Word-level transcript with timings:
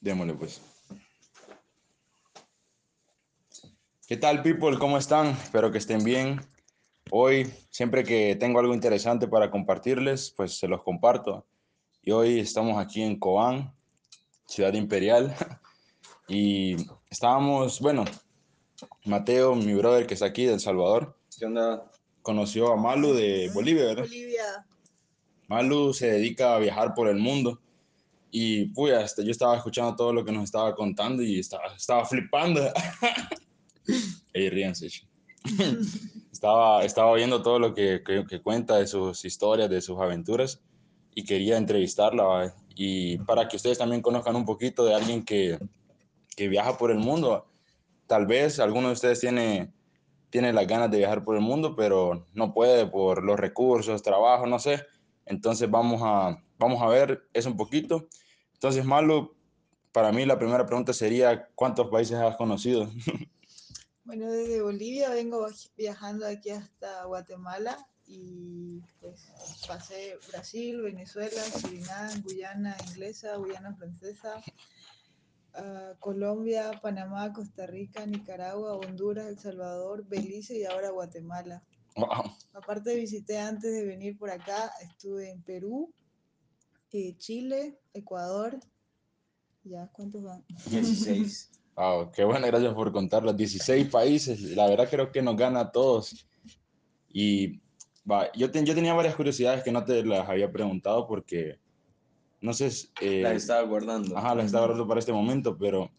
Démosle 0.00 0.34
pues. 0.34 0.60
¿Qué 4.06 4.16
tal, 4.16 4.42
people? 4.42 4.78
¿Cómo 4.78 4.98
están? 4.98 5.28
Espero 5.28 5.70
que 5.70 5.78
estén 5.78 6.02
bien. 6.02 6.40
Hoy, 7.10 7.52
siempre 7.70 8.02
que 8.02 8.34
tengo 8.36 8.58
algo 8.58 8.74
interesante 8.74 9.28
para 9.28 9.50
compartirles, 9.50 10.32
pues 10.36 10.58
se 10.58 10.68
los 10.68 10.82
comparto. 10.82 11.46
Y 12.02 12.12
hoy 12.12 12.40
estamos 12.40 12.78
aquí 12.78 13.02
en 13.02 13.18
Cobán, 13.18 13.74
Ciudad 14.46 14.74
Imperial. 14.74 15.34
Y 16.32 16.76
estábamos, 17.10 17.80
bueno, 17.80 18.04
Mateo, 19.04 19.56
mi 19.56 19.74
brother 19.74 20.06
que 20.06 20.14
está 20.14 20.26
aquí 20.26 20.44
de 20.44 20.52
El 20.54 20.60
Salvador, 20.60 21.18
¿Qué 21.36 21.44
onda? 21.44 21.90
conoció 22.22 22.72
a 22.72 22.76
Malu 22.76 23.14
de 23.14 23.50
Bolivia, 23.52 23.86
¿verdad? 23.86 24.04
Bolivia. 24.04 24.64
Malu 25.48 25.92
se 25.92 26.12
dedica 26.12 26.54
a 26.54 26.60
viajar 26.60 26.94
por 26.94 27.08
el 27.08 27.16
mundo. 27.16 27.60
Y 28.30 28.66
puya, 28.66 29.00
este, 29.00 29.24
yo 29.24 29.30
estaba 29.30 29.56
escuchando 29.56 29.96
todo 29.96 30.12
lo 30.12 30.24
que 30.24 30.32
nos 30.32 30.44
estaba 30.44 30.74
contando 30.74 31.22
y 31.22 31.40
estaba, 31.40 31.74
estaba 31.76 32.04
flipando. 32.04 32.60
Ey, 34.32 34.50
ríanse. 34.50 34.88
estaba, 36.32 36.84
estaba 36.84 37.14
viendo 37.14 37.42
todo 37.42 37.58
lo 37.58 37.74
que, 37.74 38.02
que, 38.04 38.24
que 38.26 38.40
cuenta 38.40 38.76
de 38.76 38.86
sus 38.86 39.24
historias, 39.24 39.68
de 39.68 39.80
sus 39.80 39.98
aventuras 39.98 40.62
y 41.14 41.24
quería 41.24 41.56
entrevistarla. 41.56 42.22
¿va? 42.22 42.54
Y 42.74 43.18
para 43.18 43.48
que 43.48 43.56
ustedes 43.56 43.78
también 43.78 44.02
conozcan 44.02 44.36
un 44.36 44.44
poquito 44.44 44.84
de 44.84 44.94
alguien 44.94 45.24
que, 45.24 45.58
que 46.36 46.48
viaja 46.48 46.78
por 46.78 46.90
el 46.90 46.98
mundo. 46.98 47.46
Tal 48.06 48.26
vez 48.26 48.60
alguno 48.60 48.88
de 48.88 48.94
ustedes 48.94 49.20
tiene, 49.20 49.72
tiene 50.30 50.52
las 50.52 50.66
ganas 50.66 50.90
de 50.90 50.98
viajar 50.98 51.24
por 51.24 51.36
el 51.36 51.42
mundo, 51.42 51.74
pero 51.74 52.26
no 52.32 52.54
puede 52.54 52.86
por 52.86 53.24
los 53.24 53.38
recursos, 53.38 54.02
trabajo, 54.02 54.46
no 54.46 54.58
sé. 54.58 54.84
Entonces 55.26 55.70
vamos 55.70 56.00
a, 56.02 56.42
vamos 56.60 56.80
a 56.82 56.86
ver 56.86 57.28
eso 57.32 57.50
un 57.50 57.56
poquito. 57.56 58.08
Entonces, 58.54 58.84
Malu, 58.84 59.34
para 59.90 60.12
mí 60.12 60.24
la 60.26 60.38
primera 60.38 60.66
pregunta 60.66 60.92
sería, 60.92 61.48
¿cuántos 61.54 61.88
países 61.88 62.16
has 62.18 62.36
conocido? 62.36 62.88
Bueno, 64.02 64.28
desde 64.28 64.60
Bolivia 64.60 65.10
vengo 65.10 65.46
viajando 65.76 66.26
aquí 66.26 66.50
hasta 66.50 67.04
Guatemala 67.04 67.78
y 68.08 68.80
pues 68.98 69.30
pasé 69.68 70.18
Brasil, 70.26 70.82
Venezuela, 70.82 71.40
Surinam, 71.44 72.20
Guyana 72.22 72.76
inglesa, 72.88 73.36
Guyana 73.36 73.72
francesa, 73.76 74.42
ah, 75.54 75.92
Colombia, 76.00 76.72
Panamá, 76.82 77.32
Costa 77.32 77.66
Rica, 77.66 78.04
Nicaragua, 78.04 78.74
Honduras, 78.74 79.28
El 79.28 79.38
Salvador, 79.38 80.04
Belice 80.08 80.58
y 80.58 80.64
ahora 80.64 80.90
Guatemala. 80.90 81.62
Wow. 81.94 82.34
Aparte 82.54 82.96
visité 82.96 83.38
antes 83.38 83.70
de 83.72 83.84
venir 83.84 84.18
por 84.18 84.30
acá, 84.30 84.72
estuve 84.80 85.30
en 85.30 85.40
Perú, 85.42 85.94
eh, 86.92 87.16
Chile, 87.18 87.78
Ecuador. 87.92 88.58
Ya, 89.64 89.88
¿cuántos 89.92 90.22
van? 90.22 90.44
16. 90.70 91.50
Wow, 91.76 92.10
qué 92.10 92.24
bueno, 92.24 92.46
gracias 92.46 92.74
por 92.74 92.92
contar 92.92 93.22
los 93.22 93.34
16 93.34 93.88
países. 93.88 94.42
La 94.54 94.68
verdad 94.68 94.86
creo 94.90 95.10
que 95.10 95.22
nos 95.22 95.34
gana 95.34 95.60
a 95.60 95.72
todos. 95.72 96.28
Y 97.08 97.58
va, 98.10 98.30
yo, 98.32 98.50
ten- 98.50 98.66
yo 98.66 98.74
tenía 98.74 98.92
varias 98.92 99.14
curiosidades 99.14 99.62
que 99.64 99.72
no 99.72 99.82
te 99.82 100.04
las 100.04 100.28
había 100.28 100.50
preguntado 100.52 101.06
porque, 101.06 101.58
no 102.42 102.52
sé, 102.52 102.68
eh, 103.00 103.22
La 103.22 103.32
estaba 103.32 103.62
guardando. 103.62 104.18
ajá, 104.18 104.34
las 104.34 104.46
estaba 104.46 104.66
guardando 104.66 104.86
para 104.88 105.00
este 105.00 105.12
momento, 105.12 105.56
pero 105.56 105.90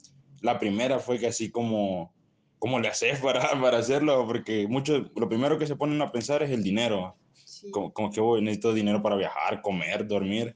la 0.42 0.59
primera 0.59 1.00
fue 1.00 1.17
que 1.17 1.28
así 1.28 1.50
como, 1.50 2.14
¿cómo 2.59 2.80
le 2.80 2.88
haces 2.89 3.19
para, 3.19 3.50
para 3.59 3.80
hacerlo? 3.80 4.28
Porque 4.28 4.67
mucho, 4.67 5.09
lo 5.16 5.28
primero 5.28 5.58
que 5.58 5.66
se 5.66 5.75
ponen 5.78 6.00
a 6.03 6.12
pensar 6.12 6.44
es 6.44 6.52
el 6.52 6.62
dinero. 6.62 7.16
Sí. 7.44 7.72
Como, 7.72 7.92
como 7.92 8.12
que 8.12 8.22
voy, 8.22 8.42
necesito 8.42 8.72
dinero 8.72 9.02
para 9.02 9.16
viajar, 9.16 9.62
comer, 9.64 10.06
dormir, 10.08 10.56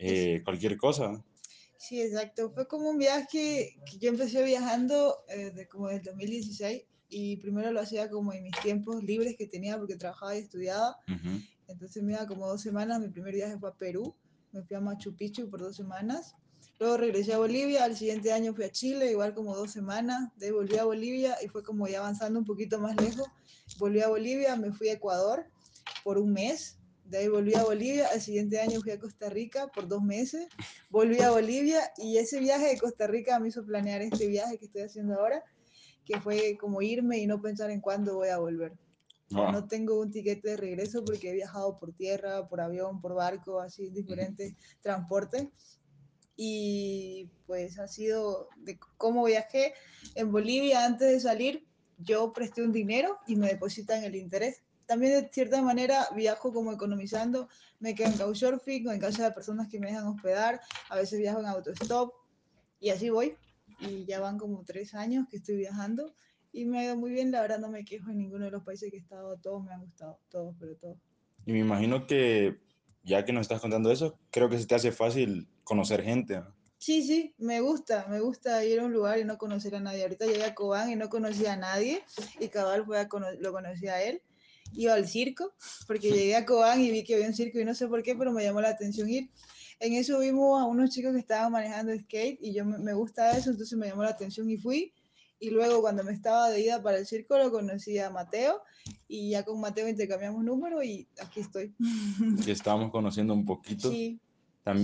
eh, 0.00 0.42
cualquier 0.44 0.76
cosa. 0.76 1.24
Sí, 1.78 2.00
exacto. 2.00 2.50
Fue 2.52 2.66
como 2.66 2.90
un 2.90 2.98
viaje 2.98 3.74
que 3.86 3.98
yo 3.98 4.10
empecé 4.10 4.42
viajando 4.44 5.16
eh, 5.28 5.50
de, 5.50 5.66
como 5.68 5.88
del 5.88 6.02
2016 6.02 6.82
y 7.08 7.36
primero 7.38 7.72
lo 7.72 7.80
hacía 7.80 8.08
como 8.08 8.32
en 8.32 8.42
mis 8.42 8.58
tiempos 8.60 9.02
libres 9.02 9.36
que 9.36 9.46
tenía 9.46 9.78
porque 9.78 9.96
trabajaba 9.96 10.36
y 10.36 10.40
estudiaba. 10.40 10.96
Ujú. 11.08 11.40
Entonces 11.68 12.02
me 12.02 12.12
iba 12.12 12.26
como 12.26 12.46
dos 12.46 12.62
semanas. 12.62 13.00
Mi 13.00 13.08
primer 13.08 13.34
viaje 13.34 13.58
fue 13.58 13.70
a 13.70 13.74
Perú. 13.74 14.14
Me 14.52 14.62
fui 14.62 14.76
a 14.76 14.80
Machu 14.80 15.16
Picchu 15.16 15.48
por 15.48 15.60
dos 15.60 15.76
semanas. 15.76 16.34
Luego 16.78 16.96
regresé 16.96 17.34
a 17.34 17.38
Bolivia. 17.38 17.84
Al 17.84 17.96
siguiente 17.96 18.32
año 18.32 18.54
fui 18.54 18.64
a 18.64 18.70
Chile, 18.70 19.10
igual 19.10 19.34
como 19.34 19.56
dos 19.56 19.72
semanas. 19.72 20.30
De 20.36 20.46
ahí 20.46 20.52
volví 20.52 20.76
a 20.76 20.84
Bolivia 20.84 21.36
y 21.42 21.48
fue 21.48 21.62
como 21.62 21.86
ya 21.86 22.00
avanzando 22.00 22.38
un 22.38 22.44
poquito 22.44 22.78
más 22.78 22.96
lejos. 23.00 23.26
Volví 23.78 24.00
a 24.00 24.08
Bolivia, 24.08 24.56
me 24.56 24.72
fui 24.72 24.88
a 24.88 24.94
Ecuador 24.94 25.46
por 26.04 26.18
un 26.18 26.32
mes. 26.32 26.79
De 27.10 27.18
ahí 27.18 27.28
volví 27.28 27.54
a 27.54 27.64
Bolivia. 27.64 28.06
Al 28.12 28.20
siguiente 28.20 28.60
año 28.60 28.80
fui 28.80 28.92
a 28.92 29.00
Costa 29.00 29.28
Rica 29.28 29.66
por 29.66 29.88
dos 29.88 30.00
meses. 30.00 30.46
Volví 30.90 31.20
a 31.20 31.32
Bolivia 31.32 31.80
y 31.96 32.18
ese 32.18 32.38
viaje 32.38 32.68
de 32.68 32.78
Costa 32.78 33.08
Rica 33.08 33.40
me 33.40 33.48
hizo 33.48 33.66
planear 33.66 34.00
este 34.00 34.28
viaje 34.28 34.58
que 34.58 34.66
estoy 34.66 34.82
haciendo 34.82 35.16
ahora, 35.16 35.42
que 36.04 36.20
fue 36.20 36.56
como 36.56 36.80
irme 36.82 37.18
y 37.18 37.26
no 37.26 37.42
pensar 37.42 37.70
en 37.70 37.80
cuándo 37.80 38.14
voy 38.14 38.28
a 38.28 38.38
volver. 38.38 38.74
Wow. 39.30 39.50
No 39.50 39.66
tengo 39.66 40.00
un 40.00 40.12
tiquete 40.12 40.50
de 40.50 40.56
regreso 40.56 41.04
porque 41.04 41.30
he 41.30 41.32
viajado 41.34 41.78
por 41.80 41.92
tierra, 41.92 42.48
por 42.48 42.60
avión, 42.60 43.00
por 43.00 43.14
barco, 43.14 43.60
así 43.60 43.90
diferentes 43.90 44.54
transportes. 44.80 45.48
Y 46.36 47.28
pues 47.46 47.80
ha 47.80 47.88
sido 47.88 48.48
de 48.58 48.78
cómo 48.96 49.24
viajé. 49.24 49.74
En 50.14 50.30
Bolivia 50.30 50.84
antes 50.84 51.10
de 51.10 51.18
salir, 51.18 51.66
yo 51.98 52.32
presté 52.32 52.62
un 52.62 52.70
dinero 52.70 53.18
y 53.26 53.34
me 53.34 53.48
depositan 53.48 54.04
el 54.04 54.14
interés. 54.14 54.62
También 54.90 55.22
de 55.22 55.28
cierta 55.32 55.62
manera 55.62 56.08
viajo 56.16 56.52
como 56.52 56.72
economizando, 56.72 57.48
me 57.78 57.94
quedo 57.94 58.08
en 58.08 58.18
Couchsurfing 58.18 58.88
o 58.88 58.92
en 58.92 58.98
casa 58.98 59.22
de 59.22 59.30
personas 59.30 59.68
que 59.68 59.78
me 59.78 59.86
dejan 59.86 60.04
hospedar, 60.08 60.60
a 60.88 60.96
veces 60.96 61.20
viajo 61.20 61.38
en 61.38 61.46
autostop 61.46 62.12
y 62.80 62.90
así 62.90 63.08
voy. 63.08 63.36
Y 63.78 64.04
ya 64.04 64.18
van 64.18 64.36
como 64.36 64.64
tres 64.64 64.94
años 64.94 65.28
que 65.30 65.36
estoy 65.36 65.58
viajando 65.58 66.12
y 66.50 66.64
me 66.64 66.80
ha 66.80 66.84
ido 66.86 66.96
muy 66.96 67.12
bien, 67.12 67.30
la 67.30 67.40
verdad 67.40 67.60
no 67.60 67.68
me 67.70 67.84
quejo 67.84 68.10
en 68.10 68.18
ninguno 68.18 68.46
de 68.46 68.50
los 68.50 68.64
países 68.64 68.90
que 68.90 68.96
he 68.96 69.00
estado, 69.00 69.36
todos 69.38 69.62
me 69.62 69.72
han 69.72 69.82
gustado, 69.82 70.18
todos, 70.28 70.56
pero 70.58 70.74
todos. 70.74 70.98
Y 71.46 71.52
me 71.52 71.60
imagino 71.60 72.08
que, 72.08 72.58
ya 73.04 73.24
que 73.24 73.32
nos 73.32 73.42
estás 73.42 73.60
contando 73.60 73.92
eso, 73.92 74.18
creo 74.32 74.48
que 74.48 74.58
se 74.58 74.66
te 74.66 74.74
hace 74.74 74.90
fácil 74.90 75.48
conocer 75.62 76.02
gente. 76.02 76.34
¿no? 76.40 76.52
Sí, 76.78 77.04
sí, 77.04 77.32
me 77.38 77.60
gusta, 77.60 78.06
me 78.08 78.18
gusta 78.18 78.64
ir 78.64 78.80
a 78.80 78.86
un 78.86 78.92
lugar 78.92 79.20
y 79.20 79.24
no 79.24 79.38
conocer 79.38 79.76
a 79.76 79.80
nadie. 79.80 80.02
Ahorita 80.02 80.26
llegué 80.26 80.42
a 80.46 80.54
Cobán 80.56 80.90
y 80.90 80.96
no 80.96 81.08
conocía 81.08 81.52
a 81.52 81.56
nadie 81.56 82.02
y 82.40 82.48
cabal 82.48 82.84
fue 82.84 82.98
a 82.98 83.06
cono- 83.08 83.30
lo 83.38 83.52
conocí 83.52 83.86
a 83.86 84.02
él. 84.02 84.20
Iba 84.72 84.94
al 84.94 85.08
circo 85.08 85.52
porque 85.86 86.10
llegué 86.10 86.36
a 86.36 86.44
Cobán 86.44 86.80
y 86.80 86.90
vi 86.90 87.04
que 87.04 87.14
había 87.14 87.26
un 87.26 87.34
circo 87.34 87.58
y 87.58 87.64
no 87.64 87.74
sé 87.74 87.88
por 87.88 88.02
qué, 88.02 88.14
pero 88.14 88.32
me 88.32 88.42
llamó 88.42 88.60
la 88.60 88.70
atención 88.70 89.08
ir. 89.08 89.28
En 89.80 89.94
eso 89.94 90.18
vimos 90.18 90.60
a 90.60 90.66
unos 90.66 90.90
chicos 90.90 91.12
que 91.12 91.18
estaban 91.18 91.52
manejando 91.52 91.96
skate 91.96 92.38
y 92.42 92.52
yo 92.52 92.64
me, 92.64 92.78
me 92.78 92.92
gusta 92.92 93.36
eso, 93.36 93.50
entonces 93.50 93.78
me 93.78 93.88
llamó 93.88 94.02
la 94.02 94.10
atención 94.10 94.48
y 94.50 94.56
fui. 94.56 94.92
Y 95.42 95.50
luego 95.50 95.80
cuando 95.80 96.04
me 96.04 96.12
estaba 96.12 96.50
de 96.50 96.60
ida 96.60 96.82
para 96.82 96.98
el 96.98 97.06
circo 97.06 97.38
lo 97.38 97.50
conocí 97.50 97.98
a 97.98 98.10
Mateo 98.10 98.62
y 99.08 99.30
ya 99.30 99.42
con 99.42 99.58
Mateo 99.58 99.88
intercambiamos 99.88 100.44
número 100.44 100.82
y 100.82 101.08
aquí 101.18 101.40
estoy. 101.40 101.74
Que 102.44 102.52
estábamos 102.52 102.90
conociendo 102.90 103.32
un 103.32 103.46
poquito. 103.46 103.90
Sí. 103.90 104.20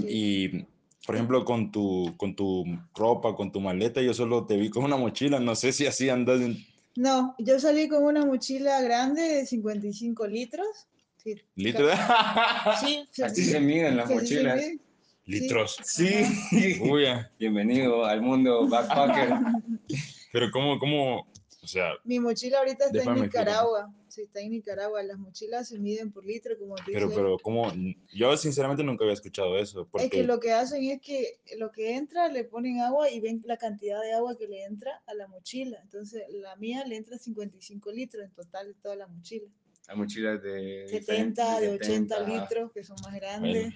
Y, 0.08 0.64
por 1.06 1.14
ejemplo, 1.14 1.44
con 1.44 1.70
tu, 1.70 2.14
con 2.16 2.34
tu 2.34 2.64
ropa, 2.94 3.36
con 3.36 3.52
tu 3.52 3.60
maleta, 3.60 4.00
yo 4.00 4.14
solo 4.14 4.46
te 4.46 4.56
vi 4.56 4.70
con 4.70 4.84
una 4.84 4.96
mochila. 4.96 5.38
No 5.38 5.54
sé 5.54 5.72
si 5.72 5.86
así 5.86 6.08
andas 6.08 6.40
en 6.40 6.56
No, 6.96 7.34
yo 7.38 7.58
salí 7.60 7.88
con 7.88 8.04
una 8.04 8.24
mochila 8.24 8.80
grande 8.80 9.22
de 9.22 9.46
55 9.46 10.26
litros. 10.26 10.66
Sí, 11.16 11.34
litros. 11.54 11.92
Sí, 12.80 13.06
se- 13.12 13.24
Así 13.24 13.44
se 13.44 13.60
miden 13.60 13.96
las 13.96 14.08
mochilas. 14.10 14.60
litros. 15.26 15.76
Sí. 15.84 16.08
Uy, 16.80 17.04
Bienvenido 17.38 18.04
al 18.04 18.22
mundo 18.22 18.66
backpacker. 18.68 19.34
pero 20.32 20.50
¿cómo, 20.52 20.78
cómo? 20.78 21.26
O 21.66 21.68
sea, 21.68 21.94
Mi 22.04 22.20
mochila 22.20 22.58
ahorita 22.58 22.86
está 22.86 23.02
en. 23.02 23.22
Nicaragua. 23.22 23.92
Sí, 24.06 24.22
está 24.22 24.38
en 24.40 24.52
Nicaragua. 24.52 25.02
Las 25.02 25.18
mochilas 25.18 25.66
se 25.68 25.80
miden 25.80 26.12
por 26.12 26.24
litro, 26.24 26.56
como 26.56 26.76
te 26.76 26.92
pero, 26.92 27.08
dice. 27.08 27.18
pero, 27.18 27.36
¿cómo? 27.40 27.72
Yo 28.14 28.36
sinceramente 28.36 28.84
nunca 28.84 29.02
había 29.02 29.14
escuchado 29.14 29.58
eso. 29.58 29.80
Es 29.82 29.88
Porque, 29.90 30.08
que 30.08 30.22
lo 30.22 30.38
que 30.38 30.52
hacen 30.52 30.84
es 30.84 31.00
que 31.00 31.40
lo 31.58 31.72
que 31.72 31.96
entra 31.96 32.28
le 32.28 32.44
ponen 32.44 32.82
agua 32.82 33.10
y 33.10 33.18
ven 33.18 33.42
la 33.44 33.56
cantidad 33.56 34.00
de 34.00 34.12
agua 34.12 34.38
que 34.38 34.46
le 34.46 34.62
entra 34.62 35.02
a 35.06 35.14
la 35.14 35.26
mochila. 35.26 35.80
Entonces, 35.82 36.22
la 36.30 36.54
mía 36.54 36.84
le 36.86 36.98
entra 36.98 37.18
55 37.18 37.90
litros 37.90 38.24
en 38.24 38.30
total 38.30 38.68
de 38.68 38.74
toda 38.74 38.94
la 38.94 39.08
mochila. 39.08 39.48
Las 39.88 39.96
mochilas 39.96 40.40
de 40.40 40.86
70, 40.88 41.60
de 41.60 41.68
80 41.70 42.16
70. 42.16 42.20
litros, 42.20 42.70
que 42.70 42.84
son 42.84 42.96
más 43.02 43.14
grandes. 43.16 43.74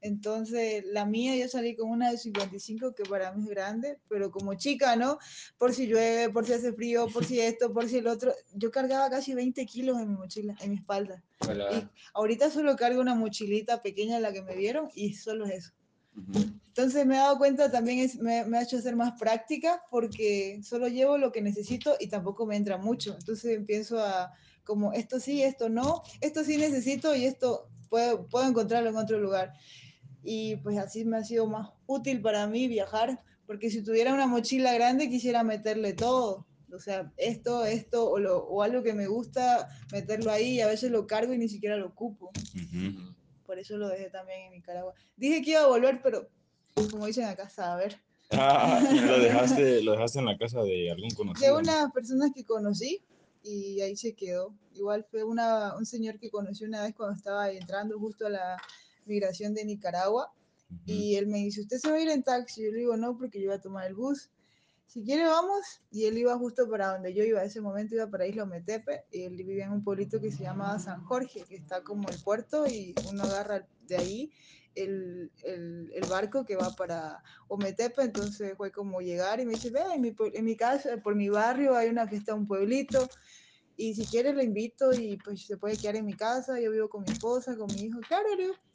Entonces, 0.00 0.84
la 0.86 1.04
mía 1.04 1.36
yo 1.36 1.48
salí 1.48 1.76
con 1.76 1.90
una 1.90 2.10
de 2.10 2.18
55 2.18 2.94
que 2.94 3.04
para 3.04 3.32
mí 3.32 3.42
es 3.42 3.48
grande, 3.48 3.98
pero 4.08 4.30
como 4.30 4.54
chica, 4.54 4.96
¿no? 4.96 5.18
Por 5.58 5.74
si 5.74 5.86
llueve, 5.86 6.32
por 6.32 6.46
si 6.46 6.52
hace 6.52 6.72
frío, 6.72 7.06
por 7.08 7.24
si 7.24 7.40
esto, 7.40 7.72
por 7.72 7.88
si 7.88 7.98
el 7.98 8.06
otro. 8.06 8.32
Yo 8.54 8.70
cargaba 8.70 9.10
casi 9.10 9.34
20 9.34 9.64
kilos 9.66 9.98
en 9.98 10.08
mi 10.08 10.16
mochila, 10.16 10.56
en 10.60 10.70
mi 10.70 10.76
espalda. 10.76 11.22
Hola. 11.48 11.68
Y 11.72 11.88
ahorita 12.14 12.50
solo 12.50 12.76
cargo 12.76 13.00
una 13.00 13.14
mochilita 13.14 13.82
pequeña, 13.82 14.20
la 14.20 14.32
que 14.32 14.42
me 14.42 14.56
vieron, 14.56 14.88
y 14.94 15.14
solo 15.14 15.46
es 15.46 15.54
eso. 15.54 15.72
Entonces 16.68 17.06
me 17.06 17.14
he 17.14 17.18
dado 17.18 17.38
cuenta 17.38 17.70
también, 17.70 18.00
es, 18.00 18.16
me, 18.16 18.44
me 18.44 18.58
ha 18.58 18.62
hecho 18.62 18.78
hacer 18.78 18.96
más 18.96 19.18
práctica 19.18 19.82
porque 19.90 20.60
solo 20.62 20.88
llevo 20.88 21.18
lo 21.18 21.32
que 21.32 21.40
necesito 21.40 21.96
y 22.00 22.08
tampoco 22.08 22.46
me 22.46 22.56
entra 22.56 22.78
mucho. 22.78 23.14
Entonces 23.18 23.56
empiezo 23.56 24.00
a, 24.00 24.32
como 24.64 24.92
esto 24.92 25.20
sí, 25.20 25.42
esto 25.42 25.68
no, 25.68 26.02
esto 26.20 26.44
sí 26.44 26.56
necesito 26.56 27.14
y 27.14 27.24
esto 27.26 27.68
puedo, 27.88 28.26
puedo 28.28 28.48
encontrarlo 28.48 28.90
en 28.90 28.96
otro 28.96 29.18
lugar. 29.18 29.52
Y 30.22 30.56
pues 30.56 30.78
así 30.78 31.04
me 31.04 31.16
ha 31.18 31.24
sido 31.24 31.46
más 31.46 31.70
útil 31.86 32.20
para 32.20 32.46
mí 32.46 32.68
viajar, 32.68 33.22
porque 33.46 33.70
si 33.70 33.82
tuviera 33.82 34.14
una 34.14 34.26
mochila 34.26 34.72
grande 34.74 35.08
quisiera 35.08 35.42
meterle 35.42 35.92
todo. 35.92 36.46
O 36.72 36.78
sea, 36.78 37.12
esto, 37.16 37.64
esto 37.64 38.08
o, 38.08 38.18
lo, 38.20 38.38
o 38.44 38.62
algo 38.62 38.82
que 38.82 38.94
me 38.94 39.08
gusta, 39.08 39.68
meterlo 39.92 40.30
ahí 40.30 40.56
y 40.56 40.60
a 40.60 40.68
veces 40.68 40.90
lo 40.92 41.06
cargo 41.06 41.32
y 41.34 41.38
ni 41.38 41.48
siquiera 41.48 41.76
lo 41.76 41.88
ocupo. 41.88 42.30
Ujú. 42.54 43.14
Por 43.44 43.58
eso 43.58 43.76
lo 43.76 43.88
dejé 43.88 44.08
también 44.10 44.42
en 44.42 44.52
Nicaragua. 44.52 44.94
Dije 45.16 45.42
que 45.42 45.50
iba 45.52 45.62
a 45.62 45.66
volver, 45.66 46.00
pero 46.00 46.28
como 46.90 47.06
dicen 47.06 47.24
acá, 47.24 47.50
a 47.56 47.76
ver. 47.76 48.00
Ah, 48.30 48.80
lo 49.04 49.18
dejaste, 49.18 49.82
lo 49.82 49.92
dejaste 49.92 50.20
en 50.20 50.26
la 50.26 50.38
casa 50.38 50.62
de 50.62 50.92
algún 50.92 51.08
De 51.08 51.16
conocido. 51.16 51.58
unas 51.58 51.90
personas 51.92 52.30
que 52.32 52.44
conocí 52.44 53.02
y 53.42 53.80
ahí 53.80 53.96
se 53.96 54.14
quedó. 54.14 54.54
Igual 54.72 55.04
fue 55.10 55.24
una, 55.24 55.76
un 55.76 55.84
señor 55.86 56.20
que 56.20 56.30
conocí 56.30 56.64
una 56.64 56.82
vez 56.84 56.94
cuando 56.94 57.16
estaba 57.16 57.50
entrando 57.50 57.98
justo 57.98 58.26
a 58.26 58.30
la 58.30 58.62
migración 59.06 59.54
de 59.54 59.64
Nicaragua 59.64 60.32
y 60.86 61.16
él 61.16 61.26
me 61.26 61.38
dice, 61.38 61.60
¿usted 61.62 61.78
se 61.78 61.90
va 61.90 61.96
a 61.96 62.00
ir 62.00 62.08
en 62.08 62.22
taxi? 62.22 62.64
Yo 62.64 62.70
le 62.70 62.78
digo, 62.78 62.96
no, 62.96 63.16
porque 63.16 63.38
yo 63.38 63.46
iba 63.46 63.54
a 63.54 63.60
tomar 63.60 63.86
el 63.86 63.94
bus. 63.94 64.30
Si 64.86 65.02
quiere, 65.04 65.24
vamos. 65.24 65.82
Y 65.90 66.06
él 66.06 66.18
iba 66.18 66.36
justo 66.36 66.68
para 66.68 66.92
donde 66.92 67.14
yo 67.14 67.24
iba. 67.24 67.42
ese 67.42 67.60
momento 67.60 67.94
iba 67.94 68.08
para 68.08 68.26
Isla 68.26 68.44
Ometepe. 68.44 69.04
Y 69.10 69.22
él 69.22 69.36
vivía 69.36 69.66
en 69.66 69.72
un 69.72 69.84
pueblito 69.84 70.20
que 70.20 70.32
se 70.32 70.42
llama 70.42 70.78
San 70.78 71.04
Jorge, 71.04 71.44
que 71.48 71.56
está 71.56 71.82
como 71.82 72.08
el 72.08 72.18
puerto 72.22 72.66
y 72.66 72.94
uno 73.08 73.22
agarra 73.24 73.66
de 73.86 73.96
ahí 73.96 74.32
el, 74.74 75.30
el, 75.44 75.90
el 75.92 76.08
barco 76.08 76.44
que 76.44 76.56
va 76.56 76.70
para 76.70 77.22
Ometepe. 77.48 78.02
Entonces 78.02 78.54
fue 78.56 78.70
como 78.70 79.00
llegar 79.00 79.40
y 79.40 79.46
me 79.46 79.54
dice, 79.54 79.70
ve, 79.70 79.82
en 79.94 80.00
mi, 80.00 80.14
en 80.18 80.44
mi 80.44 80.56
casa, 80.56 80.96
por 81.02 81.14
mi 81.14 81.28
barrio 81.28 81.76
hay 81.76 81.88
una 81.88 82.06
fiesta, 82.06 82.34
un 82.34 82.46
pueblito. 82.46 83.08
Y 83.80 83.94
si 83.94 84.06
quieres 84.06 84.34
le 84.34 84.44
invito 84.44 84.94
y 84.94 85.16
pues 85.16 85.46
se 85.46 85.56
puede 85.56 85.78
quedar 85.78 85.96
en 85.96 86.04
mi 86.04 86.14
casa, 86.14 86.60
yo 86.60 86.70
vivo 86.70 86.90
con 86.90 87.02
mi 87.02 87.12
esposa, 87.12 87.56
con 87.56 87.72
mi 87.72 87.86
hijo, 87.86 87.98
claro, 88.06 88.28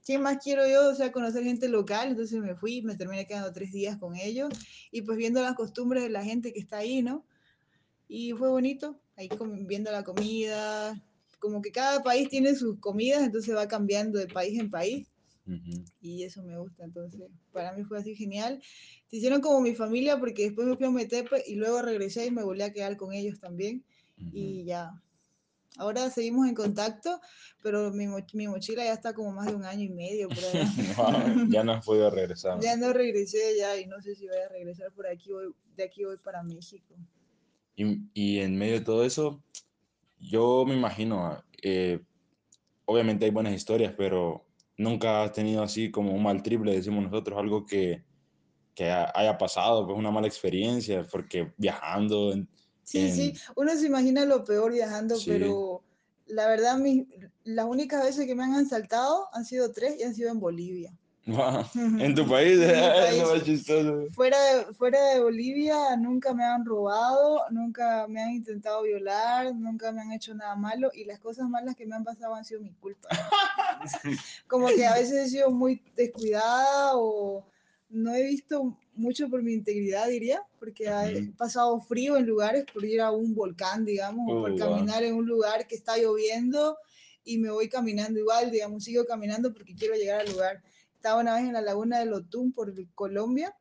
¿qué 0.04 0.18
más 0.18 0.40
quiero 0.44 0.68
yo? 0.68 0.90
O 0.90 0.96
sea, 0.96 1.12
conocer 1.12 1.44
gente 1.44 1.70
local, 1.70 2.10
entonces 2.10 2.40
me 2.42 2.56
fui, 2.56 2.82
me 2.82 2.96
terminé 2.96 3.28
quedando 3.28 3.54
tres 3.54 3.72
días 3.72 4.00
con 4.00 4.16
ellos 4.16 4.52
y 4.92 5.04
pues 5.04 5.20
viendo 5.20 5.44
las 5.44 5.54
costumbres 5.54 6.02
de 6.02 6.10
la 6.10 6.24
gente 6.24 6.52
que 6.54 6.60
está 6.60 6.78
ahí, 6.78 7.04
¿no? 7.04 7.24
Y 8.08 8.32
fue 8.32 8.50
bonito, 8.50 9.00
ahí 9.16 9.30
viendo 9.68 9.92
la 9.92 10.04
comida, 10.04 11.00
como 11.38 11.62
que 11.62 11.72
cada 11.72 12.02
país 12.02 12.28
tiene 12.28 12.56
sus 12.56 12.80
comidas, 12.80 13.22
entonces 13.22 13.56
va 13.56 13.68
cambiando 13.68 14.18
de 14.18 14.26
país 14.26 14.60
en 14.60 14.72
país 14.72 15.08
Ujú. 15.46 15.86
y 16.02 16.24
eso 16.24 16.42
me 16.42 16.58
gusta, 16.58 16.84
entonces 16.84 17.22
para 17.52 17.74
mí 17.74 17.84
fue 17.84 18.00
así 18.00 18.16
genial. 18.16 18.60
Se 19.12 19.18
hicieron 19.18 19.42
como 19.42 19.62
mi 19.62 19.76
familia 19.76 20.20
porque 20.20 20.46
después 20.46 20.66
me 20.68 20.76
fui 20.76 20.88
a 20.88 20.90
Metepe 20.90 21.44
y 21.46 21.58
luego 21.58 21.84
regresé 21.84 22.26
y 22.26 22.32
me 22.32 22.42
volví 22.44 22.64
a 22.64 22.74
quedar 22.74 22.98
con 22.98 23.14
ellos 23.14 23.40
también 23.40 23.86
Ujú. 24.18 24.30
y 24.34 24.66
ya. 24.66 24.92
Ahora 25.78 26.10
seguimos 26.10 26.48
en 26.48 26.56
contacto, 26.56 27.20
pero 27.62 27.92
mi, 27.92 28.08
mo- 28.08 28.26
mi 28.34 28.48
mochila 28.48 28.86
ya 28.86 28.94
está 28.94 29.14
como 29.14 29.34
más 29.34 29.48
de 29.48 29.56
un 29.56 29.66
año 29.66 29.84
y 29.84 29.90
medio 29.90 30.30
por 30.30 30.38
allá. 30.46 30.66
Wow, 30.98 31.48
ya 31.50 31.64
no 31.66 31.74
has 31.74 31.86
podido 31.86 32.10
regresar. 32.10 32.60
ya 32.62 32.78
no 32.78 32.94
regresé 32.94 33.58
ya 33.58 33.78
y 33.78 33.86
no 33.86 34.02
sé 34.02 34.16
si 34.16 34.26
voy 34.28 34.38
a 34.38 34.48
regresar 34.50 34.92
por 34.94 35.06
aquí, 35.08 35.32
voy, 35.34 35.54
de 35.76 35.84
aquí 35.84 36.06
voy 36.06 36.16
para 36.18 36.42
México. 36.44 36.96
Y, 37.76 38.00
y 38.14 38.40
en 38.40 38.58
medio 38.58 38.76
de 38.76 38.86
todo 38.86 39.04
eso, 39.04 39.44
yo 40.18 40.64
me 40.66 40.76
imagino, 40.76 41.44
eh, 41.62 42.00
obviamente 42.86 43.26
hay 43.26 43.32
buenas 43.32 43.54
historias, 43.54 43.94
pero 43.98 44.46
nunca 44.78 45.24
has 45.24 45.34
tenido 45.34 45.62
así 45.62 45.92
como 45.92 46.14
un 46.14 46.24
mal 46.24 46.42
triple, 46.42 46.72
decimos 46.74 47.04
nosotros, 47.04 47.38
algo 47.38 47.66
que, 47.66 48.02
que 48.74 48.90
ha- 48.90 49.12
haya 49.14 49.38
pasado, 49.38 49.86
pues 49.86 49.98
una 49.98 50.12
mala 50.12 50.28
experiencia, 50.28 51.06
porque 51.12 51.52
viajando, 51.58 52.32
en- 52.32 52.48
Sí, 52.86 53.12
sí, 53.12 53.30
en- 53.36 53.38
uno 53.58 53.76
se 53.76 53.88
imagina 53.88 54.24
lo 54.26 54.46
peor 54.46 54.72
viajando, 54.72 55.18
Sí. 55.18 55.26
pero 55.32 55.84
la 56.28 56.48
verdad, 56.48 56.78
mi- 56.78 57.08
las 57.44 57.66
únicas 57.66 58.04
veces 58.04 58.26
que 58.26 58.36
me 58.36 58.44
han 58.44 58.54
asaltado 58.54 59.28
han 59.34 59.44
sido 59.44 59.72
tres 59.74 59.96
y 60.00 60.04
han 60.04 60.16
sido 60.16 60.32
en 60.32 60.40
Bolivia. 60.40 60.94
en 61.76 62.14
tu 62.14 62.28
país, 62.28 62.60
En 62.62 63.24
país. 63.26 63.44
chistoso. 63.44 64.06
Fuera 64.14 64.38
de, 64.44 64.74
fuera 64.76 65.02
de 65.10 65.20
Bolivia 65.20 65.96
nunca 65.98 66.36
me 66.36 66.44
han 66.44 66.64
robado, 66.64 67.42
nunca 67.50 68.06
me 68.08 68.22
han 68.22 68.30
intentado 68.32 68.84
violar, 68.84 69.56
nunca 69.56 69.92
me 69.92 70.02
han 70.02 70.12
hecho 70.12 70.36
nada 70.36 70.56
malo 70.56 70.92
y 70.94 71.06
las 71.06 71.20
cosas 71.20 71.50
malas 71.50 71.76
que 71.76 71.88
me 71.88 71.96
han 71.96 72.04
pasado 72.04 72.36
han 72.36 72.46
sido 72.46 72.62
mi 72.62 72.74
culpa. 72.74 73.10
Como 74.48 74.68
que 74.68 74.86
a 74.86 74.94
veces 74.94 75.14
he 75.14 75.30
sido 75.30 75.50
muy 75.52 75.82
descuidada 75.96 76.92
o 76.96 77.44
no 77.90 78.14
he 78.14 78.24
visto 78.24 78.78
mucho 78.96 79.30
por 79.30 79.44
mi 79.44 79.54
integridad, 79.54 80.08
diría, 80.08 80.42
porque 80.60 80.86
he 80.88 81.32
pasado 81.38 81.80
frío 81.82 82.18
en 82.18 82.26
lugares 82.26 82.66
por 82.72 82.84
ir 82.86 83.02
a 83.02 83.12
un 83.12 83.36
volcán, 83.36 83.86
digamos, 83.86 84.26
o 84.30 84.42
por 84.42 84.58
caminar 84.58 85.04
en 85.04 85.16
un 85.16 85.26
lugar 85.26 85.68
que 85.68 85.76
está 85.76 85.98
lloviendo 85.98 86.78
y 87.24 87.38
me 87.38 87.52
voy 87.52 87.68
caminando 87.70 88.20
igual, 88.20 88.52
digamos, 88.52 88.84
sigo 88.84 89.06
caminando 89.06 89.54
porque 89.54 89.76
quiero 89.76 89.96
llegar 89.96 90.22
al 90.22 90.32
lugar. 90.32 90.62
Estaba 90.96 91.22
una 91.22 91.36
vez 91.36 91.44
en 91.44 91.54
la 91.54 91.62
laguna 91.62 92.00
de 92.00 92.06
Lotún 92.06 92.52
por 92.52 92.74
Colombia 92.94 93.56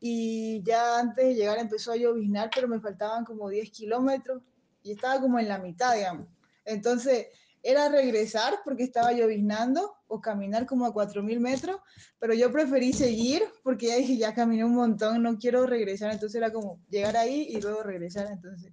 y 0.00 0.62
ya 0.62 0.98
antes 0.98 1.26
de 1.26 1.34
llegar 1.34 1.58
empezó 1.58 1.92
a 1.92 1.96
lloviznar, 1.96 2.50
pero 2.54 2.68
me 2.68 2.80
faltaban 2.80 3.24
como 3.24 3.48
10 3.48 3.70
kilómetros 3.70 4.42
y 4.82 4.92
estaba 4.92 5.20
como 5.20 5.38
en 5.38 5.48
la 5.48 5.58
mitad, 5.58 5.94
digamos. 5.94 6.26
Entonces 6.64 7.28
era 7.66 7.88
regresar 7.88 8.60
porque 8.64 8.84
estaba 8.84 9.12
lloviznando 9.12 9.94
o 10.06 10.20
caminar 10.20 10.66
como 10.66 10.86
a 10.86 10.92
4.000 10.92 11.40
metros, 11.40 11.80
pero 12.18 12.32
yo 12.32 12.50
preferí 12.52 12.92
seguir 12.92 13.42
porque 13.62 13.88
ya 13.88 13.96
dije, 13.96 14.16
ya 14.16 14.34
caminé 14.34 14.64
un 14.64 14.74
montón, 14.74 15.22
no 15.22 15.36
quiero 15.38 15.66
regresar, 15.66 16.12
entonces 16.12 16.36
era 16.36 16.52
como 16.52 16.80
llegar 16.88 17.16
ahí 17.16 17.48
y 17.50 17.60
luego 17.60 17.82
regresar, 17.82 18.28
entonces 18.30 18.72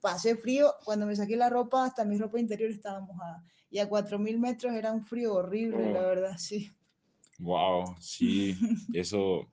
pasé 0.00 0.36
frío, 0.36 0.72
cuando 0.84 1.06
me 1.06 1.16
saqué 1.16 1.36
la 1.36 1.48
ropa, 1.48 1.84
hasta 1.84 2.04
mi 2.04 2.18
ropa 2.18 2.38
interior 2.38 2.70
estaba 2.70 3.00
mojada. 3.00 3.42
Y 3.70 3.78
a 3.80 3.88
4.000 3.88 4.38
metros 4.38 4.72
era 4.74 4.92
un 4.92 5.04
frío 5.04 5.34
horrible, 5.34 5.92
la 5.92 6.00
Oh. 6.00 6.06
verdad, 6.08 6.36
sí. 6.38 6.70
Wow, 7.40 7.96
sí, 8.00 8.56
eso. 8.94 9.50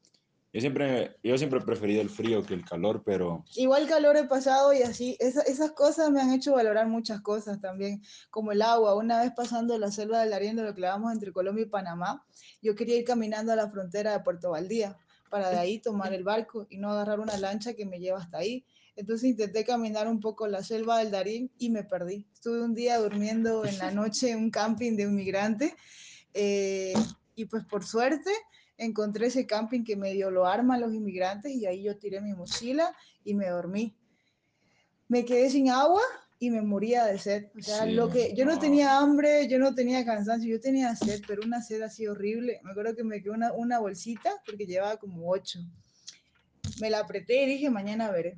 Yo 0.56 0.62
siempre, 0.62 1.18
yo 1.22 1.38
siempre 1.38 1.60
he 1.60 1.64
preferido 1.64 2.02
el 2.02 2.10
frío 2.10 2.42
que 2.42 2.54
el 2.54 2.64
calor, 2.64 3.04
pero 3.06 3.44
Igual 3.58 3.90
calor 3.90 4.16
he 4.16 4.24
pasado 4.24 4.72
y 4.72 4.84
así, 4.84 5.18
esa- 5.20 5.42
esas 5.42 5.72
cosas 5.72 6.10
me 6.12 6.22
han 6.22 6.32
hecho 6.32 6.54
valorar 6.54 6.88
muchas 6.88 7.20
cosas 7.20 7.60
también, 7.60 8.02
como 8.30 8.54
el 8.54 8.62
agua. 8.62 8.96
Una 8.96 9.20
vez 9.22 9.34
pasando 9.36 9.78
la 9.78 9.92
selva 9.92 10.22
del 10.22 10.30
Darién, 10.30 10.56
lo 10.56 10.74
que 10.74 10.80
vamos 10.80 11.12
entre 11.12 11.34
Colombia 11.34 11.66
y 11.66 11.70
Panamá, 11.70 12.26
yo 12.62 12.74
quería 12.74 12.96
ir 12.96 13.04
caminando 13.04 13.52
a 13.52 13.58
la 13.58 13.70
frontera 13.70 14.14
de 14.14 14.22
Puerto 14.22 14.52
Valdía 14.52 14.96
para 15.30 15.50
de 15.50 15.58
ahí 15.58 15.80
tomar 15.80 16.14
el 16.14 16.24
barco 16.24 16.68
y 16.70 16.78
no 16.78 16.90
agarrar 16.90 17.20
una 17.20 17.36
lancha 17.38 17.74
que 17.74 17.86
me 17.86 18.00
lleva 18.00 18.20
hasta 18.20 18.38
ahí. 18.38 18.64
Entonces 18.96 19.32
intenté 19.32 19.66
caminar 19.66 20.08
un 20.08 20.22
poco 20.22 20.48
la 20.48 20.64
selva 20.64 21.00
del 21.00 21.12
Darién 21.12 21.52
y 21.58 21.70
me 21.70 21.84
perdí. 21.84 22.26
Estuve 22.34 22.64
un 22.64 22.74
día 22.74 22.98
durmiendo 23.00 23.66
en 23.66 23.78
la 23.78 23.92
noche 23.92 24.32
en 24.32 24.38
un 24.38 24.52
camping 24.52 24.96
de 24.96 25.04
inmigrantes 25.04 25.74
eh, 26.34 26.94
y 27.36 27.44
pues 27.44 27.66
por 27.66 27.84
suerte 27.86 28.32
encontré 28.78 29.28
ese 29.28 29.46
camping 29.48 29.84
que 29.84 29.96
medio 29.96 30.32
lo 30.32 30.46
arman 30.46 30.82
los 30.82 30.94
inmigrantes 30.94 31.52
y 31.54 31.66
ahí 31.66 31.84
yo 31.84 31.98
tiré 31.98 32.22
mi 32.22 32.34
mochila 32.34 32.96
y 33.24 33.34
me 33.34 33.48
dormí. 33.48 33.96
Me 35.08 35.24
quedé 35.26 35.50
sin 35.50 35.70
agua 35.70 36.02
y 36.40 36.50
me 36.50 36.62
moría 36.62 37.06
de 37.06 37.18
sed. 37.20 37.46
O 37.58 37.62
sea, 37.62 37.86
Sí, 37.86 37.92
lo 37.92 38.10
que 38.10 38.34
yo 38.36 38.46
no 38.46 38.54
no. 38.54 38.60
tenía 38.60 38.98
hambre, 38.98 39.48
yo 39.48 39.60
no 39.60 39.74
tenía 39.76 40.04
cansancio, 40.04 40.50
yo 40.50 40.60
tenía 40.60 40.96
sed, 40.96 41.22
pero 41.28 41.42
una 41.46 41.62
sed 41.62 41.82
así 41.82 42.08
horrible. 42.08 42.60
Me 42.64 42.72
acuerdo 42.72 42.96
que 42.96 43.04
me 43.04 43.22
quedó 43.22 43.34
una, 43.34 43.54
una 43.54 43.80
bolsita 43.80 44.32
porque 44.46 44.66
llevaba 44.66 44.98
como 44.98 45.30
ocho. 45.30 45.60
Me 46.82 46.90
la 46.90 47.00
apreté 47.00 47.44
y 47.44 47.48
dije, 47.48 47.70
mañana 47.70 48.10
veré. 48.12 48.38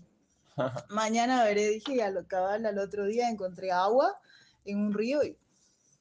mañana 0.89 1.43
veré, 1.43 1.69
dije, 1.69 1.95
y 1.95 1.99
al 2.01 2.25
cabal 2.27 2.65
al 2.65 2.77
otro 2.79 3.05
día 3.05 3.29
encontré 3.29 3.71
agua 3.71 4.19
en 4.65 4.79
un 4.79 4.93
río 4.93 5.23
y 5.23 5.37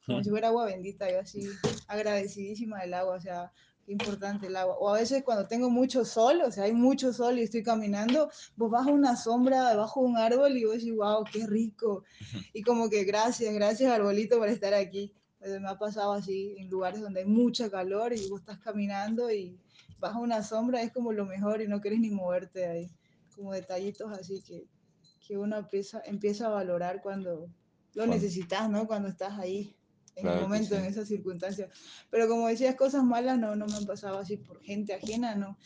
como 0.04 0.22
si 0.22 0.30
fuera 0.30 0.48
agua 0.48 0.66
bendita, 0.66 1.10
yo 1.10 1.20
así 1.20 1.48
agradecidísima 1.88 2.80
del 2.82 2.94
agua, 2.94 3.16
o 3.16 3.20
sea, 3.20 3.52
qué 3.86 3.92
importante 3.92 4.48
el 4.48 4.56
agua. 4.56 4.76
O 4.78 4.90
a 4.90 4.98
veces 4.98 5.22
cuando 5.22 5.46
tengo 5.46 5.70
mucho 5.70 6.04
sol, 6.04 6.42
o 6.44 6.50
sea, 6.50 6.64
hay 6.64 6.72
mucho 6.72 7.12
sol 7.12 7.38
y 7.38 7.42
estoy 7.42 7.62
caminando, 7.62 8.28
vos 8.56 8.70
vas 8.70 8.86
a 8.86 8.90
una 8.90 9.16
sombra 9.16 9.70
debajo 9.70 10.00
de 10.02 10.06
un 10.08 10.18
árbol 10.18 10.56
y 10.56 10.64
vos 10.64 10.74
decís, 10.74 10.94
wow, 10.94 11.24
qué 11.32 11.46
rico. 11.46 12.04
Y 12.52 12.62
como 12.62 12.90
que 12.90 13.04
gracias, 13.04 13.54
gracias 13.54 13.90
arbolito 13.90 14.38
por 14.38 14.48
estar 14.48 14.74
aquí. 14.74 15.14
Me 15.40 15.68
ha 15.68 15.78
pasado 15.78 16.12
así 16.12 16.56
en 16.58 16.68
lugares 16.68 17.00
donde 17.00 17.20
hay 17.20 17.26
mucha 17.26 17.70
calor 17.70 18.12
y 18.12 18.28
vos 18.28 18.40
estás 18.40 18.58
caminando 18.58 19.30
y 19.30 19.56
a 20.00 20.18
una 20.18 20.42
sombra, 20.42 20.82
es 20.82 20.92
como 20.92 21.12
lo 21.12 21.24
mejor 21.24 21.62
y 21.62 21.68
no 21.68 21.80
quieres 21.80 22.00
ni 22.00 22.10
moverte 22.10 22.60
de 22.60 22.66
ahí. 22.66 22.90
Como 23.34 23.52
detallitos 23.52 24.12
así 24.12 24.42
que, 24.42 24.66
que 25.26 25.38
uno 25.38 25.58
empieza, 25.58 26.02
empieza 26.04 26.46
a 26.46 26.50
valorar 26.50 27.02
cuando 27.02 27.48
lo 27.94 28.06
necesitas, 28.06 28.68
¿no? 28.68 28.86
Cuando 28.86 29.08
estás 29.08 29.38
ahí 29.38 29.74
en 30.16 30.22
Claro 30.22 30.38
el 30.38 30.42
momento, 30.42 30.74
sí. 30.74 30.74
en 30.74 30.84
esas 30.86 31.06
circunstancias. 31.08 31.70
Pero 32.10 32.26
como 32.28 32.48
decías, 32.48 32.74
cosas 32.74 33.04
malas 33.04 33.38
no, 33.38 33.54
no 33.54 33.66
me 33.66 33.74
han 33.76 33.86
pasado 33.86 34.18
así 34.18 34.36
por 34.38 34.60
gente 34.62 34.94
ajena, 34.94 35.34
no. 35.34 35.56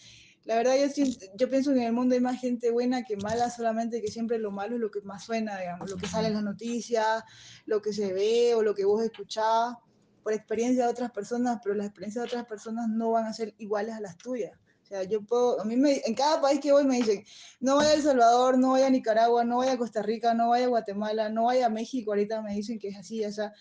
La 0.45 0.57
verdad, 0.57 0.75
yo, 0.76 0.88
siento- 0.88 1.26
yo 1.37 1.49
pienso 1.50 1.73
que 1.73 1.80
en 1.80 1.85
el 1.87 1.92
mundo 1.92 2.14
hay 2.14 2.21
más 2.21 2.40
gente 2.40 2.71
buena 2.71 3.04
que 3.04 3.16
mala, 3.16 3.50
solamente 3.50 4.00
que 4.02 4.11
siempre 4.11 4.38
lo 4.38 4.50
malo 4.50 4.75
es 4.75 4.80
lo 4.80 4.90
que 4.90 5.00
más 5.02 5.25
suena, 5.25 5.59
digamos, 5.59 5.88
lo 5.90 5.97
que 5.97 6.07
sale 6.09 6.28
en 6.28 6.35
las 6.35 6.42
noticias, 6.42 7.23
lo 7.66 7.80
que 7.80 7.92
se 7.92 8.12
ve 8.12 8.54
o 8.54 8.62
lo 8.62 8.75
que 8.75 8.85
vos 8.85 9.02
escuchás 9.04 9.76
por 10.23 10.33
experiencia 10.33 10.85
de 10.85 10.90
otras 10.90 11.12
personas, 11.12 11.61
pero 11.62 11.75
las 11.75 11.87
experiencias 11.87 12.25
de 12.25 12.28
otras 12.28 12.47
personas 12.47 12.88
no 12.88 13.12
van 13.12 13.26
a 13.26 13.33
ser 13.33 13.54
iguales 13.59 13.95
a 13.95 14.00
las 14.00 14.19
tuyas. 14.19 14.52
O 14.83 14.87
sea, 14.87 15.04
yo 15.04 15.23
puedo, 15.23 15.61
a 15.61 15.64
mí 15.64 15.76
me, 15.76 16.00
en 16.04 16.14
cada 16.14 16.40
país 16.40 16.59
que 16.59 16.73
voy 16.73 16.85
me 16.85 16.97
dicen, 16.97 17.23
no 17.61 17.76
vaya 17.76 17.90
a 17.90 17.95
El 17.95 18.02
Salvador, 18.02 18.59
no 18.59 18.73
vaya 18.73 18.88
a 18.88 18.90
Nicaragua, 18.90 19.45
no 19.45 19.59
vaya 19.59 19.73
a 19.73 19.78
Costa 19.78 20.02
Rica, 20.02 20.35
no 20.35 20.49
vaya 20.49 20.64
a 20.64 20.69
Guatemala, 20.69 21.28
no 21.28 21.45
vaya 21.45 21.66
a 21.66 21.71
México, 21.71 22.11
ahorita 22.11 22.42
me 22.42 22.54
dicen 22.54 22.78
que 22.78 22.88
es 22.88 22.97
así, 22.97 23.25
o 23.25 23.30
sea, 23.30 23.52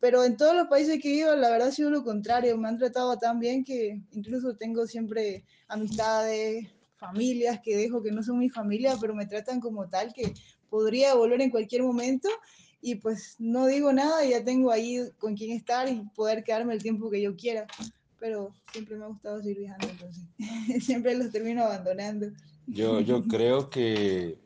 Pero 0.00 0.24
en 0.24 0.36
todos 0.36 0.56
los 0.56 0.68
países 0.68 1.00
que 1.00 1.10
he 1.10 1.16
ido, 1.16 1.36
la 1.36 1.50
verdad 1.50 1.68
ha 1.68 1.72
sido 1.72 1.90
lo 1.90 2.02
contrario. 2.02 2.56
Me 2.56 2.68
han 2.68 2.78
tratado 2.78 3.18
tan 3.18 3.38
bien 3.38 3.64
que 3.64 4.00
incluso 4.12 4.56
tengo 4.56 4.86
siempre 4.86 5.44
amistades, 5.68 6.66
familias 6.96 7.60
que 7.62 7.76
dejo 7.76 8.02
que 8.02 8.10
no 8.10 8.22
son 8.22 8.38
mi 8.38 8.48
familia, 8.48 8.96
pero 9.00 9.14
me 9.14 9.26
tratan 9.26 9.60
como 9.60 9.88
tal 9.88 10.12
que 10.12 10.32
podría 10.68 11.14
volver 11.14 11.40
en 11.42 11.50
cualquier 11.50 11.82
momento 11.82 12.28
y 12.82 12.94
pues 12.96 13.36
no 13.38 13.66
digo 13.66 13.92
nada, 13.92 14.24
ya 14.24 14.42
tengo 14.44 14.70
ahí 14.70 15.00
con 15.18 15.36
quién 15.36 15.52
estar 15.52 15.88
y 15.88 16.02
poder 16.14 16.44
quedarme 16.44 16.74
el 16.74 16.82
tiempo 16.82 17.10
que 17.10 17.20
yo 17.20 17.36
quiera. 17.36 17.66
Pero 18.18 18.52
siempre 18.72 18.96
me 18.96 19.04
ha 19.04 19.08
gustado 19.08 19.40
seguir 19.40 19.58
viajando, 19.58 19.88
entonces 19.88 20.24
siempre 20.84 21.16
los 21.16 21.30
termino 21.30 21.64
abandonando. 21.64 22.28
Yo, 22.66 23.00
yo 23.00 23.24
creo 23.24 23.68
que 23.68 24.38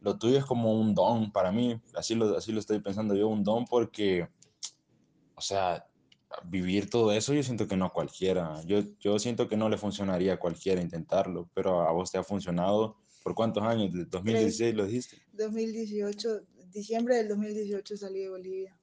lo 0.00 0.18
tuyo 0.18 0.38
es 0.38 0.44
como 0.44 0.78
un 0.78 0.94
don 0.94 1.32
para 1.32 1.50
mí, 1.50 1.80
así 1.94 2.14
lo, 2.14 2.36
así 2.36 2.52
lo 2.52 2.60
estoy 2.60 2.78
pensando 2.80 3.14
yo, 3.14 3.28
un 3.28 3.42
don 3.42 3.64
porque, 3.64 4.28
o 5.34 5.40
sea, 5.40 5.86
vivir 6.44 6.90
todo 6.90 7.12
eso 7.12 7.32
yo 7.32 7.42
siento 7.42 7.68
que 7.68 7.76
no 7.76 7.86
a 7.86 7.92
cualquiera, 7.92 8.60
yo, 8.64 8.82
yo 8.98 9.18
siento 9.18 9.48
que 9.48 9.56
no 9.56 9.68
le 9.68 9.78
funcionaría 9.78 10.34
a 10.34 10.38
cualquiera 10.38 10.80
intentarlo, 10.80 11.48
pero 11.54 11.82
a 11.82 11.92
vos 11.92 12.10
te 12.10 12.18
ha 12.18 12.22
funcionado, 12.22 12.96
¿por 13.22 13.34
cuántos 13.34 13.62
años? 13.62 13.92
¿De 13.92 14.04
2016 14.04 14.74
lo 14.74 14.86
dijiste? 14.86 15.22
2018, 15.32 16.42
diciembre 16.72 17.16
del 17.16 17.28
2018 17.28 17.96
salí 17.96 18.20
de 18.20 18.30
Bolivia. 18.30 18.76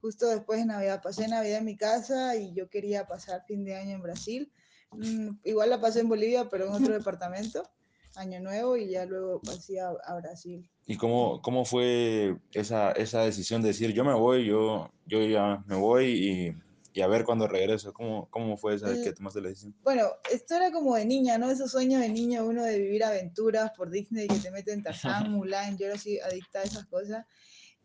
Justo 0.00 0.26
después 0.28 0.58
de 0.60 0.66
Navidad, 0.66 1.02
pasé 1.02 1.28
Navidad 1.28 1.58
en 1.58 1.64
mi 1.66 1.76
casa 1.76 2.34
y 2.36 2.54
yo 2.54 2.70
quería 2.70 3.06
pasar 3.06 3.44
fin 3.46 3.64
de 3.64 3.76
año 3.76 3.94
en 3.94 4.02
Brasil. 4.02 4.52
Mm, 4.92 5.30
igual 5.44 5.70
la 5.70 5.80
pasé 5.80 6.00
en 6.00 6.08
Bolivia, 6.08 6.48
pero 6.48 6.66
en 6.66 6.72
otro 6.72 6.92
departamento, 6.98 7.68
año 8.16 8.40
nuevo, 8.40 8.76
y 8.76 8.90
ya 8.90 9.04
luego 9.06 9.40
pasé 9.40 9.80
a, 9.80 9.90
a 10.04 10.16
Brasil. 10.20 10.68
¿Y 10.86 10.96
cómo, 10.96 11.40
cómo 11.42 11.64
fue 11.64 12.36
esa, 12.52 12.90
esa 12.92 13.22
decisión 13.24 13.62
de 13.62 13.68
decir, 13.68 13.92
yo 13.92 14.04
me 14.04 14.14
voy, 14.14 14.46
yo, 14.46 14.90
yo 15.06 15.22
ya 15.24 15.62
me 15.66 15.76
voy 15.76 16.06
y, 16.06 16.98
y 16.98 17.00
a 17.02 17.06
ver 17.06 17.24
cuando 17.24 17.46
regreso? 17.46 17.92
¿Cómo, 17.92 18.26
cómo 18.30 18.56
fue 18.56 18.74
esa 18.74 18.90
El- 18.90 19.00
que 19.00 19.12
tomaste 19.12 19.40
la 19.40 19.50
decisión? 19.50 19.74
Bueno, 19.84 20.08
esto 20.32 20.56
era 20.56 20.72
como 20.72 20.96
de 20.96 21.04
niña, 21.04 21.38
¿no? 21.38 21.48
Esos 21.50 21.70
sueños 21.70 22.00
de 22.00 22.08
niño, 22.08 22.44
uno 22.44 22.64
de 22.64 22.78
vivir 22.78 23.04
aventuras 23.04 23.70
por 23.76 23.90
Disney, 23.90 24.26
que 24.26 24.38
te 24.40 24.50
meten 24.50 24.82
Tarzán, 24.82 25.30
Mulan, 25.32 25.78
yo 25.78 25.86
era 25.86 25.94
así 25.94 26.18
adicta 26.18 26.58
a 26.60 26.64
esas 26.64 26.86
cosas. 26.86 27.24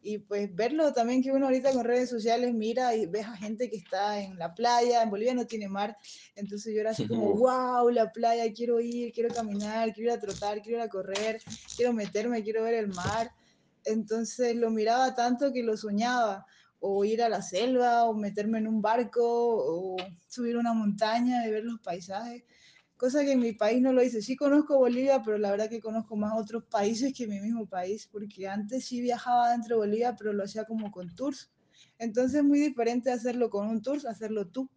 Y 0.07 0.19
pues 0.19 0.53
verlo 0.53 0.93
también 0.93 1.23
que 1.23 1.31
uno 1.31 1.47
ahorita 1.47 1.73
con 1.73 1.83
redes 1.83 2.11
sociales 2.11 2.53
mira 2.53 2.93
y 2.93 3.07
ves 3.07 3.25
a 3.25 3.35
gente 3.37 3.71
que 3.71 3.77
está 3.77 4.19
en 4.19 4.37
la 4.37 4.53
playa, 4.53 5.01
en 5.01 5.09
Bolivia 5.09 5.33
no 5.33 5.47
tiene 5.47 5.67
mar, 5.67 5.97
entonces 6.35 6.75
yo 6.75 6.81
era 6.81 6.91
así 6.91 7.07
como, 7.07 7.33
wow, 7.33 7.89
la 7.89 8.11
playa, 8.11 8.53
quiero 8.53 8.79
ir, 8.79 9.11
quiero 9.13 9.33
caminar, 9.33 9.91
quiero 9.93 10.11
ir 10.11 10.17
a 10.17 10.21
trotar, 10.21 10.61
quiero 10.61 10.77
ir 10.77 10.83
a 10.83 10.89
correr, 10.89 11.41
quiero 11.75 11.91
meterme, 11.91 12.43
quiero 12.43 12.61
ver 12.61 12.75
el 12.75 12.87
mar. 12.87 13.31
Entonces 13.83 14.55
lo 14.55 14.69
miraba 14.69 15.15
tanto 15.15 15.51
que 15.51 15.63
lo 15.63 15.75
soñaba, 15.75 16.45
o 16.77 17.03
ir 17.03 17.23
a 17.23 17.29
la 17.29 17.41
selva, 17.41 18.03
o 18.03 18.13
meterme 18.13 18.59
en 18.59 18.67
un 18.67 18.83
barco, 18.83 19.23
o 19.23 19.97
subir 20.27 20.55
una 20.55 20.73
montaña 20.73 21.47
y 21.47 21.49
ver 21.49 21.63
los 21.63 21.79
paisajes, 21.79 22.43
cosa 22.97 23.23
que 23.23 23.33
en 23.33 23.39
mi 23.39 23.53
país 23.53 23.81
no 23.81 23.91
lo 23.93 24.03
hice. 24.03 24.21
Sí 24.21 24.35
conozco 24.35 24.77
Bolivia, 24.77 25.21
pero 25.23 25.37
la 25.37 25.51
verdad 25.51 25.69
que 25.69 25.79
conozco 25.79 26.15
más 26.15 26.33
otros 26.35 26.63
países 26.65 27.13
que 27.13 27.27
mi 27.27 27.39
mismo 27.39 27.67
país, 27.67 28.07
porque 28.11 28.47
antes 28.47 28.85
sí 28.85 29.01
viajaba 29.01 29.51
dentro 29.51 29.75
de 29.75 29.87
Bolivia, 29.87 30.15
pero 30.17 30.33
lo 30.33 30.43
hacía 30.43 30.65
como 30.65 30.91
con 30.91 31.13
tours. 31.15 31.51
Entonces 31.97 32.39
es 32.39 32.43
muy 32.43 32.59
diferente 32.59 33.11
hacerlo 33.11 33.49
con 33.49 33.67
un 33.67 33.81
tour, 33.81 33.99
hacerlo 34.07 34.47
tú. 34.47 34.69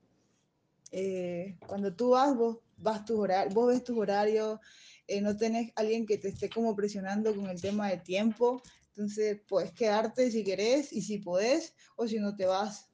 Eh, 0.91 1.59
cuando 1.67 1.95
tú 1.95 2.11
vas, 2.11 2.35
vos, 2.37 2.59
vas 2.77 3.05
tus 3.05 3.19
horarios, 3.19 3.55
vos 3.55 3.69
ves 3.69 3.85
tus 3.85 3.99
horarios, 3.99 4.59
eh, 5.07 5.21
no 5.21 5.37
tenés 5.37 5.73
alguien 5.77 6.07
que 6.07 6.19
te 6.19 6.29
esté 6.29 6.49
como 6.49 6.75
presionando 6.75 7.35
con 7.35 7.49
el 7.49 7.61
tema 7.61 7.89
de 7.89 7.99
tiempo, 7.99 8.63
entonces 8.89 9.41
puedes 9.47 9.73
quedarte 9.73 10.31
si 10.31 10.45
querés 10.45 10.93
y 10.93 11.03
si 11.03 11.19
podés, 11.19 11.75
o 11.97 12.09
si 12.09 12.19
no 12.19 12.35
te 12.37 12.47
vas. 12.47 12.88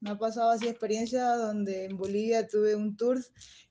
Me 0.00 0.10
ha 0.10 0.18
pasado 0.18 0.50
así 0.50 0.66
experiencia 0.66 1.36
donde 1.36 1.84
en 1.84 1.96
Bolivia 1.98 2.46
tuve 2.48 2.74
un 2.74 2.96
tour 2.96 3.22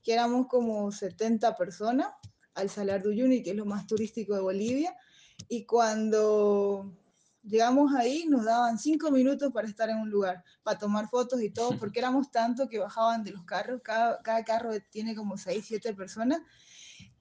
que 0.02 0.12
éramos 0.12 0.46
como 0.46 0.92
70 0.92 1.56
personas 1.56 2.08
al 2.54 2.70
Salar 2.70 3.02
de 3.02 3.08
Uyuni, 3.08 3.42
que 3.42 3.50
es 3.50 3.56
lo 3.56 3.66
más 3.66 3.86
turístico 3.86 4.34
de 4.34 4.40
Bolivia, 4.40 4.96
y 5.48 5.64
cuando 5.64 6.96
llegamos 7.42 7.92
ahí 7.94 8.26
nos 8.28 8.44
daban 8.44 8.78
cinco 8.78 9.10
minutos 9.10 9.52
para 9.52 9.66
estar 9.66 9.88
en 9.90 9.98
un 9.98 10.10
lugar, 10.10 10.44
para 10.62 10.78
tomar 10.78 11.08
fotos 11.08 11.42
y 11.42 11.50
todo, 11.50 11.76
porque 11.78 11.98
éramos 12.00 12.30
tanto 12.30 12.68
que 12.68 12.78
bajaban 12.78 13.24
de 13.24 13.32
los 13.32 13.44
carros, 13.44 13.80
cada, 13.82 14.22
cada 14.22 14.44
carro 14.44 14.70
tiene 14.90 15.16
como 15.16 15.36
6, 15.36 15.64
7 15.66 15.94
personas, 15.94 16.42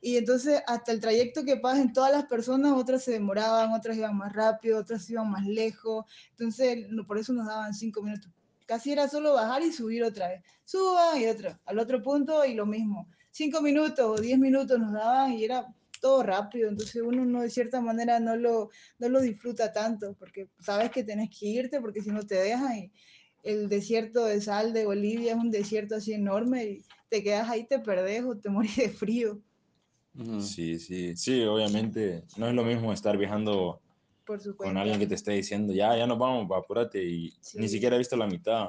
y 0.01 0.17
entonces 0.17 0.61
hasta 0.67 0.91
el 0.91 0.99
trayecto 0.99 1.43
que 1.43 1.57
pasen 1.57 1.93
todas 1.93 2.11
las 2.11 2.25
personas, 2.25 2.73
otras 2.73 3.03
se 3.03 3.11
demoraban, 3.11 3.71
otras 3.71 3.97
iban 3.97 4.15
más 4.15 4.33
rápido, 4.33 4.77
otras 4.77 5.09
iban 5.09 5.29
más 5.29 5.45
lejos, 5.45 6.05
entonces 6.31 6.85
por 7.07 7.17
eso 7.17 7.33
nos 7.33 7.47
daban 7.47 7.73
cinco 7.73 8.01
minutos. 8.03 8.31
Casi 8.69 8.91
era 8.91 9.07
solo 9.07 9.33
bajar 9.33 9.63
y 9.63 9.71
subir 9.71 10.03
otra 10.03 10.27
vez. 10.27 10.43
Suban 10.63 11.19
y 11.19 11.25
otra, 11.25 11.59
al 11.65 11.79
otro 11.79 12.03
punto 12.03 12.45
y 12.45 12.53
lo 12.53 12.67
mismo. 12.67 13.09
Cinco 13.31 13.63
minutos 13.63 14.05
o 14.05 14.21
diez 14.21 14.37
minutos 14.37 14.77
nos 14.77 14.93
daban 14.93 15.33
y 15.33 15.43
era 15.43 15.73
todo 15.99 16.21
rápido, 16.21 16.69
entonces 16.69 17.01
uno 17.01 17.25
no 17.25 17.41
de 17.41 17.49
cierta 17.49 17.81
manera 17.81 18.19
no 18.19 18.35
lo, 18.35 18.69
no 18.99 19.09
lo 19.09 19.21
disfruta 19.21 19.73
tanto, 19.73 20.15
porque 20.19 20.49
sabes 20.59 20.91
que 20.91 21.03
tenés 21.03 21.31
que 21.31 21.47
irte, 21.47 21.81
porque 21.81 22.03
si 22.03 22.11
no 22.11 22.21
te 22.27 22.35
dejan 22.35 22.77
y 22.77 22.91
el 23.41 23.69
desierto 23.69 24.25
de 24.25 24.39
sal 24.39 24.71
de 24.71 24.85
Bolivia 24.85 25.31
es 25.31 25.39
un 25.39 25.49
desierto 25.49 25.95
así 25.95 26.13
enorme 26.13 26.65
y 26.65 26.85
te 27.09 27.23
quedas 27.23 27.49
ahí, 27.49 27.65
te 27.65 27.79
perdés 27.79 28.23
o 28.23 28.37
te 28.37 28.51
morís 28.51 28.75
de 28.75 28.89
frío. 28.89 29.41
Sí, 30.41 30.77
sí, 30.77 31.15
sí, 31.15 31.41
obviamente 31.41 32.23
no 32.37 32.47
es 32.47 32.53
lo 32.53 32.63
mismo 32.63 32.93
estar 32.93 33.17
viajando 33.17 33.81
por 34.29 34.39
su 34.39 34.55
con 34.55 34.77
alguien 34.77 34.99
que 34.99 35.07
te 35.07 35.15
esté 35.15 35.31
diciendo, 35.31 35.73
ya, 35.73 35.97
ya 35.97 36.05
nos 36.05 36.19
vamos, 36.19 36.47
va, 36.51 36.59
apúrate, 36.59 37.03
y 37.03 37.33
ni 37.55 37.67
Sí. 37.67 37.69
siquiera 37.69 37.95
he 37.95 37.97
visto 37.99 38.15
la 38.15 38.27
mitad. 38.27 38.67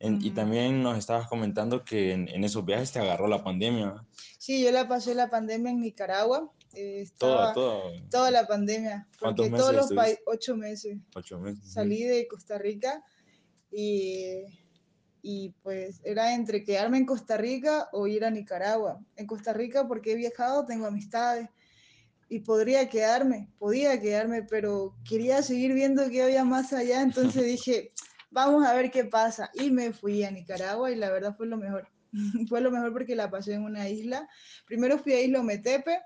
En- 0.00 0.20
Y 0.20 0.26
Ujú. 0.26 0.34
también 0.34 0.82
nos 0.82 0.98
estabas 0.98 1.28
comentando 1.28 1.84
que 1.84 2.10
en, 2.12 2.26
en 2.28 2.42
esos 2.42 2.64
viajes 2.64 2.90
te 2.90 2.98
agarró 2.98 3.28
la 3.28 3.44
pandemia. 3.44 4.04
Sí, 4.36 4.64
yo 4.64 4.72
la 4.72 4.88
pasé 4.88 5.14
la 5.14 5.30
pandemia 5.30 5.70
en 5.70 5.80
Nicaragua, 5.80 6.50
eh, 6.72 7.08
Toda, 7.16 7.52
toda. 7.54 7.92
toda 8.10 8.32
la 8.32 8.48
pandemia, 8.48 9.06
¿Cuántos 9.20 9.46
porque 9.46 9.56
todos 9.58 9.72
meses 9.74 9.90
los 9.90 9.92
países, 9.96 10.22
ocho 10.26 10.56
meses, 10.56 10.98
Ocho 11.14 11.38
meses. 11.38 11.72
salí 11.72 12.02
de 12.02 12.26
Costa 12.26 12.58
Rica 12.58 13.00
y, 13.70 14.42
y 15.22 15.50
pues 15.62 16.00
era 16.04 16.34
entre 16.34 16.64
quedarme 16.64 16.98
en 16.98 17.06
Costa 17.06 17.36
Rica 17.36 17.88
o 17.92 18.08
ir 18.08 18.24
a 18.24 18.30
Nicaragua. 18.30 18.98
En 19.14 19.26
Costa 19.28 19.52
Rica 19.52 19.86
porque 19.86 20.12
he 20.12 20.16
viajado, 20.16 20.66
tengo 20.66 20.86
amistades 20.86 21.48
y 22.28 22.40
podría 22.40 22.88
quedarme, 22.88 23.48
podía 23.58 24.00
quedarme, 24.00 24.42
pero 24.42 24.94
quería 25.08 25.42
seguir 25.42 25.72
viendo 25.74 26.08
qué 26.10 26.22
había 26.22 26.44
más 26.44 26.72
allá, 26.72 27.02
entonces 27.02 27.44
dije, 27.44 27.92
vamos 28.30 28.66
a 28.66 28.74
ver 28.74 28.90
qué 28.90 29.04
pasa. 29.04 29.50
Y 29.54 29.70
me 29.70 29.92
fui 29.92 30.24
a 30.24 30.30
Nicaragua 30.30 30.90
y 30.90 30.96
la 30.96 31.10
verdad 31.10 31.36
fue 31.36 31.46
lo 31.46 31.56
mejor. 31.56 31.88
fue 32.48 32.60
lo 32.60 32.70
mejor 32.70 32.92
porque 32.92 33.14
la 33.14 33.30
pasé 33.30 33.54
en 33.54 33.64
una 33.64 33.88
isla. 33.88 34.28
Primero 34.66 34.98
fui 34.98 35.12
a 35.12 35.20
Isla 35.20 35.40
Ometepe, 35.40 36.00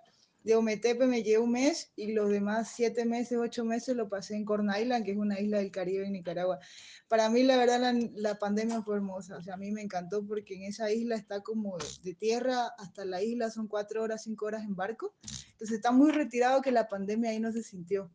de 0.49 0.57
Ometepe 0.57 1.07
me 1.07 1.23
llevé 1.23 1.41
un 1.41 1.53
mes 1.53 1.93
y 1.95 2.13
los 2.13 2.31
demás 2.31 2.73
siete 2.75 3.05
meses, 3.05 3.37
ocho 3.39 3.67
meses 3.67 3.95
lo 3.95 4.09
pasé 4.09 4.35
en 4.35 4.47
Corn 4.47 4.71
Island, 4.75 5.05
que 5.05 5.11
es 5.11 5.19
una 5.19 5.39
isla 5.39 5.59
del 5.59 5.71
Caribe 5.71 6.07
en 6.07 6.13
Nicaragua. 6.13 6.59
Para 7.07 7.29
mí, 7.29 7.43
la 7.43 7.59
verdad, 7.59 7.79
la, 7.79 7.93
la 8.15 8.39
pandemia 8.39 8.81
fue 8.81 8.97
hermosa. 8.97 9.37
O 9.37 9.43
sea, 9.43 9.55
a 9.55 9.57
mí 9.59 9.71
me 9.73 9.83
encantó 9.83 10.27
porque 10.27 10.55
en 10.55 10.63
esa 10.63 10.91
isla 10.91 11.17
está 11.17 11.43
como 11.43 11.77
de, 12.03 12.15
tierra 12.15 12.69
hasta 12.79 13.05
la 13.05 13.23
isla, 13.23 13.51
son 13.51 13.69
cuatro 13.69 14.03
horas, 14.03 14.23
cinco 14.23 14.47
horas 14.47 14.65
en 14.65 14.75
barco. 14.75 15.15
Entonces 15.53 15.77
está 15.77 15.93
muy 15.93 16.13
retirado 16.13 16.63
que 16.63 16.73
la 16.73 16.89
pandemia 16.89 17.29
ahí 17.29 17.41
no 17.41 17.53
se 17.53 17.63
sintió. 17.63 18.11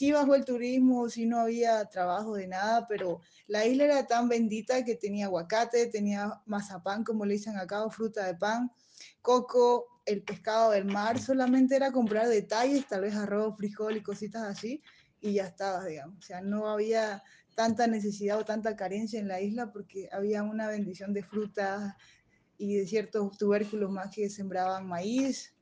Sí 0.00 0.12
bajó 0.12 0.34
el 0.34 0.46
turismo, 0.46 1.10
sí 1.10 1.26
no 1.26 1.40
había 1.40 1.84
trabajo 1.84 2.34
de 2.34 2.46
nada, 2.46 2.86
pero 2.88 3.20
la 3.48 3.66
isla 3.66 3.84
era 3.84 4.06
tan 4.06 4.30
bendita 4.30 4.82
que 4.82 4.94
tenía 4.94 5.26
aguacate, 5.26 5.88
tenía 5.88 6.40
mazapán, 6.46 7.04
como 7.04 7.26
le 7.26 7.34
dicen 7.34 7.58
acá, 7.58 7.84
o 7.84 7.90
fruta 7.90 8.24
de 8.24 8.34
pan, 8.34 8.72
coco, 9.20 10.00
el 10.06 10.22
pescado 10.22 10.70
del 10.70 10.86
mar, 10.86 11.20
solamente 11.20 11.76
era 11.76 11.92
comprar 11.92 12.28
detalles, 12.28 12.88
tal 12.88 13.02
vez 13.02 13.14
arroz, 13.14 13.58
frijol 13.58 13.98
y 13.98 14.02
cositas 14.02 14.44
así, 14.44 14.82
y 15.20 15.34
ya 15.34 15.44
estaba, 15.44 15.84
digamos. 15.84 16.16
O 16.16 16.22
sea, 16.22 16.40
no 16.40 16.66
había 16.70 17.22
tanta 17.54 17.86
necesidad 17.86 18.38
o 18.38 18.44
tanta 18.46 18.76
carencia 18.76 19.20
en 19.20 19.28
la 19.28 19.42
isla 19.42 19.70
porque 19.70 20.08
había 20.12 20.42
una 20.42 20.68
bendición 20.68 21.12
de 21.12 21.24
frutas 21.24 21.94
y 22.56 22.76
de 22.76 22.86
ciertos 22.86 23.36
tubérculos 23.36 23.90
más 23.90 24.08
que 24.16 24.30
sembraban 24.30 24.88
maíz, 24.88 25.54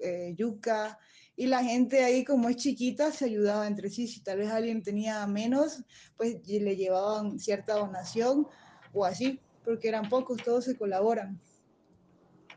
eh, 0.00 0.34
yuca, 0.36 0.98
y 1.36 1.46
la 1.46 1.62
gente 1.62 2.02
ahí 2.02 2.24
como 2.24 2.48
es 2.48 2.56
chiquita 2.56 3.12
se 3.12 3.26
ayudaba 3.26 3.66
entre 3.66 3.90
sí, 3.90 4.08
si 4.08 4.20
tal 4.20 4.38
vez 4.38 4.48
alguien 4.50 4.82
tenía 4.82 5.26
menos, 5.26 5.82
pues 6.16 6.38
le 6.48 6.76
llevaban 6.76 7.38
cierta 7.38 7.74
donación 7.74 8.46
o 8.94 9.04
así, 9.04 9.38
porque 9.62 9.88
eran 9.88 10.08
pocos, 10.08 10.42
todos 10.42 10.64
se 10.64 10.76
colaboran. 10.76 11.38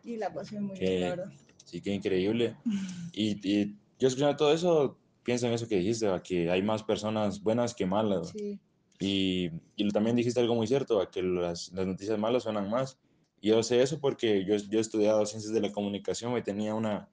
Y 0.04 0.16
la 0.16 0.34
pasé 0.34 0.62
muy 0.62 0.80
bien, 0.80 1.02
la 1.02 1.10
verdad. 1.10 1.32
sí, 1.66 1.82
que 1.82 1.94
increíble. 1.94 2.56
Y, 3.12 3.32
y 3.44 3.76
yo 3.98 4.08
escuchando 4.08 4.38
todo 4.38 4.54
eso, 4.54 4.98
pienso 5.24 5.48
en 5.48 5.54
eso 5.54 5.68
que 5.68 5.76
dijiste, 5.76 6.08
que 6.24 6.50
hay 6.50 6.62
más 6.62 6.84
personas 6.84 7.44
buenas 7.44 7.74
que 7.74 7.86
malas. 7.86 8.30
Sí, 8.30 8.60
Y, 9.00 9.50
y 9.76 9.90
también 9.90 10.16
dijiste 10.16 10.40
algo 10.40 10.56
muy 10.56 10.68
cierto, 10.68 11.06
que 11.12 11.22
las, 11.22 11.70
las 11.74 11.86
noticias 11.86 12.18
malas 12.18 12.44
suenan 12.44 12.70
más. 12.70 12.98
Y 13.42 13.50
yo 13.50 13.62
sé 13.62 13.82
eso 13.82 14.00
porque 14.00 14.46
yo, 14.46 14.56
yo 14.56 14.78
he 14.78 14.82
estudiado 14.82 15.26
ciencias 15.26 15.54
de 15.54 15.60
la 15.60 15.72
comunicación 15.72 16.38
y 16.38 16.42
tenía 16.44 16.76
una, 16.76 17.10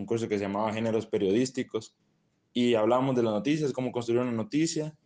un 0.00 0.06
curso 0.06 0.28
que 0.28 0.38
se 0.38 0.44
llamaba 0.44 0.72
géneros 0.72 1.06
periodísticos 1.06 1.94
y 2.52 2.74
hablábamos 2.74 3.14
de 3.14 3.22
las 3.22 3.32
noticias, 3.32 3.72
cómo 3.72 3.92
construir 3.92 4.20
una 4.22 4.32
noticia 4.32 4.96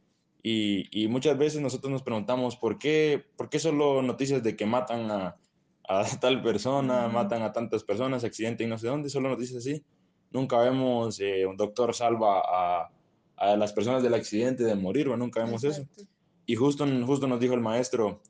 Y, 0.43 0.89
y 0.93 1.09
muchas 1.09 1.37
veces 1.39 1.61
nosotros 1.61 1.91
nos 1.91 2.03
preguntamos 2.03 2.57
por 2.57 2.79
qué, 2.79 3.25
por 3.37 3.49
qué 3.49 3.59
solo 3.59 4.03
noticias 4.03 4.43
de 4.43 4.57
que 4.57 4.67
matan 4.67 5.11
a, 5.11 5.37
a 5.89 6.05
tal 6.21 6.43
persona, 6.43 7.09
matan 7.09 7.43
a 7.43 7.53
tantas 7.53 7.83
personas, 7.83 8.25
accidente 8.25 8.65
y 8.65 8.67
no 8.67 8.79
sé 8.79 8.89
dónde, 8.89 9.11
solo 9.11 9.29
noticias 9.29 9.59
así. 9.59 9.83
Nunca 10.31 10.59
vemos 10.59 11.21
eh, 11.21 11.47
un 11.47 11.57
doctor 11.57 11.95
salva 11.95 12.43
a, 12.45 12.91
a 13.37 13.57
las 13.57 13.73
personas 13.73 14.03
del 14.03 14.15
accidente 14.15 14.65
de 14.65 14.75
morir, 14.75 15.09
nunca 15.09 15.45
vemos 15.45 15.65
eso. 15.65 15.87
Y 16.47 16.57
justo, 16.57 16.87
justo 17.07 17.27
nos 17.27 17.41
dijo 17.41 17.55
el 17.55 17.61
maestro, 17.61 18.21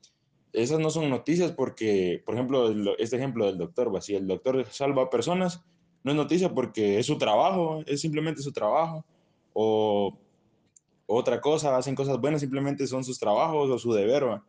esas 0.53 0.79
no 0.79 0.91
son 0.91 1.11
noticias 1.11 1.51
porque, 1.53 2.23
por 2.25 2.35
ejemplo, 2.35 2.71
este 2.99 3.17
ejemplo 3.17 3.47
del 3.47 3.59
doctor, 3.59 3.93
¿va? 3.93 4.01
si 4.01 4.15
el 4.15 4.27
doctor 4.27 4.65
salva 4.71 5.03
a 5.03 5.11
personas, 5.11 5.65
no 6.05 6.13
es 6.13 6.17
noticia 6.17 6.53
porque 6.53 6.99
es 6.99 7.07
su 7.07 7.19
trabajo, 7.19 7.83
es 7.87 8.01
simplemente 8.01 8.43
su 8.43 8.53
trabajo. 8.53 9.05
O 9.55 10.17
otra 11.07 11.41
cosa, 11.41 11.77
hacen 11.77 11.95
cosas 11.95 12.21
buenas, 12.21 12.43
simplemente 12.43 12.87
son 12.87 13.03
sus 13.03 13.19
trabajos 13.19 13.71
o 13.71 13.79
su 13.79 13.93
deber. 13.93 14.41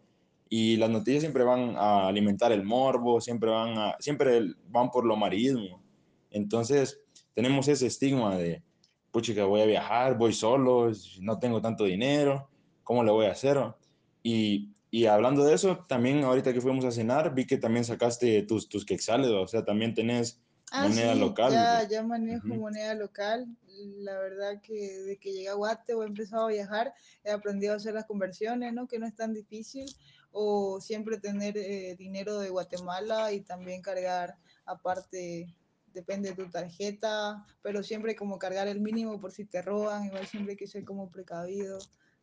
Y 0.50 0.76
las 0.78 0.90
noticias 0.90 1.22
siempre 1.22 1.44
van 1.44 1.76
a 1.78 2.08
alimentar 2.08 2.52
el 2.52 2.64
morbo, 2.64 3.20
siempre 3.22 3.50
van, 3.50 3.78
a, 3.78 3.96
siempre 4.00 4.54
van 4.68 4.92
por 4.92 5.06
lo 5.06 5.16
amarillismo. 5.16 5.82
Entonces, 6.30 7.00
tenemos 7.34 7.68
ese 7.70 7.88
estigma 7.88 8.38
de, 8.38 8.62
puchica, 9.12 9.46
voy 9.46 9.62
a 9.62 9.66
viajar, 9.66 10.18
voy 10.18 10.34
solo, 10.34 10.92
no 11.22 11.40
tengo 11.40 11.62
tanto 11.62 11.86
dinero, 11.86 12.50
¿cómo 12.84 13.02
le 13.02 13.12
voy 13.12 13.28
a 13.28 13.32
hacer? 13.32 13.58
Y, 14.22 14.72
y 14.92 15.06
hablando 15.06 15.46
de 15.46 15.54
eso, 15.54 15.86
también 15.88 16.26
ahorita 16.26 16.52
que 16.52 16.60
fuimos 16.60 16.84
a 16.84 16.92
cenar, 16.92 17.34
vi 17.34 17.48
que 17.48 17.58
también 17.58 17.86
sacaste 17.86 18.42
tus, 18.44 18.68
tus 18.68 18.86
quetzales, 18.86 19.30
o 19.30 19.48
sea, 19.48 19.64
también 19.64 19.94
tenés 19.94 20.42
Ah, 20.72 20.88
moneda 20.88 21.14
sí, 21.14 21.20
local. 21.20 21.54
ya, 21.54 21.88
ya 21.88 22.04
manejo 22.04 22.48
moneda 22.48 22.94
local. 22.96 23.48
La 23.98 24.18
verdad 24.20 24.62
que 24.62 24.74
desde 24.74 25.18
que 25.18 25.32
llegué 25.32 25.50
a 25.50 25.54
Guate 25.54 25.94
o 25.94 26.04
he 26.04 26.08
empezado 26.08 26.46
a 26.46 26.50
viajar, 26.50 26.94
he 27.24 27.32
aprendido 27.32 27.74
a 27.74 27.78
hacer 27.78 27.94
las 27.94 28.06
conversiones, 28.06 28.74
¿no? 28.74 28.88
Que 28.88 29.00
no 29.00 29.06
es 29.06 29.16
tan 29.16 29.34
difícil. 29.34 29.86
O 30.32 30.82
siempre 30.82 31.20
tener 31.20 31.58
eh, 31.58 31.96
dinero 31.98 32.40
de 32.40 32.50
Guatemala 32.50 33.32
y 33.32 33.42
también 33.42 33.82
cargar 33.82 34.38
aparte, 34.66 35.56
depende 35.94 36.30
de 36.30 36.36
tu 36.36 36.50
tarjeta, 36.50 37.46
pero 37.62 37.84
siempre 37.84 38.16
como 38.16 38.38
cargar 38.38 38.68
el 38.68 38.82
mínimo 38.82 39.20
por 39.20 39.32
si 39.32 39.46
te 39.46 39.62
roban, 39.62 40.06
igual 40.06 40.28
siempre 40.28 40.52
hay 40.52 40.58
que 40.58 40.68
ser 40.68 40.84
como 40.84 41.10
precavido, 41.10 41.80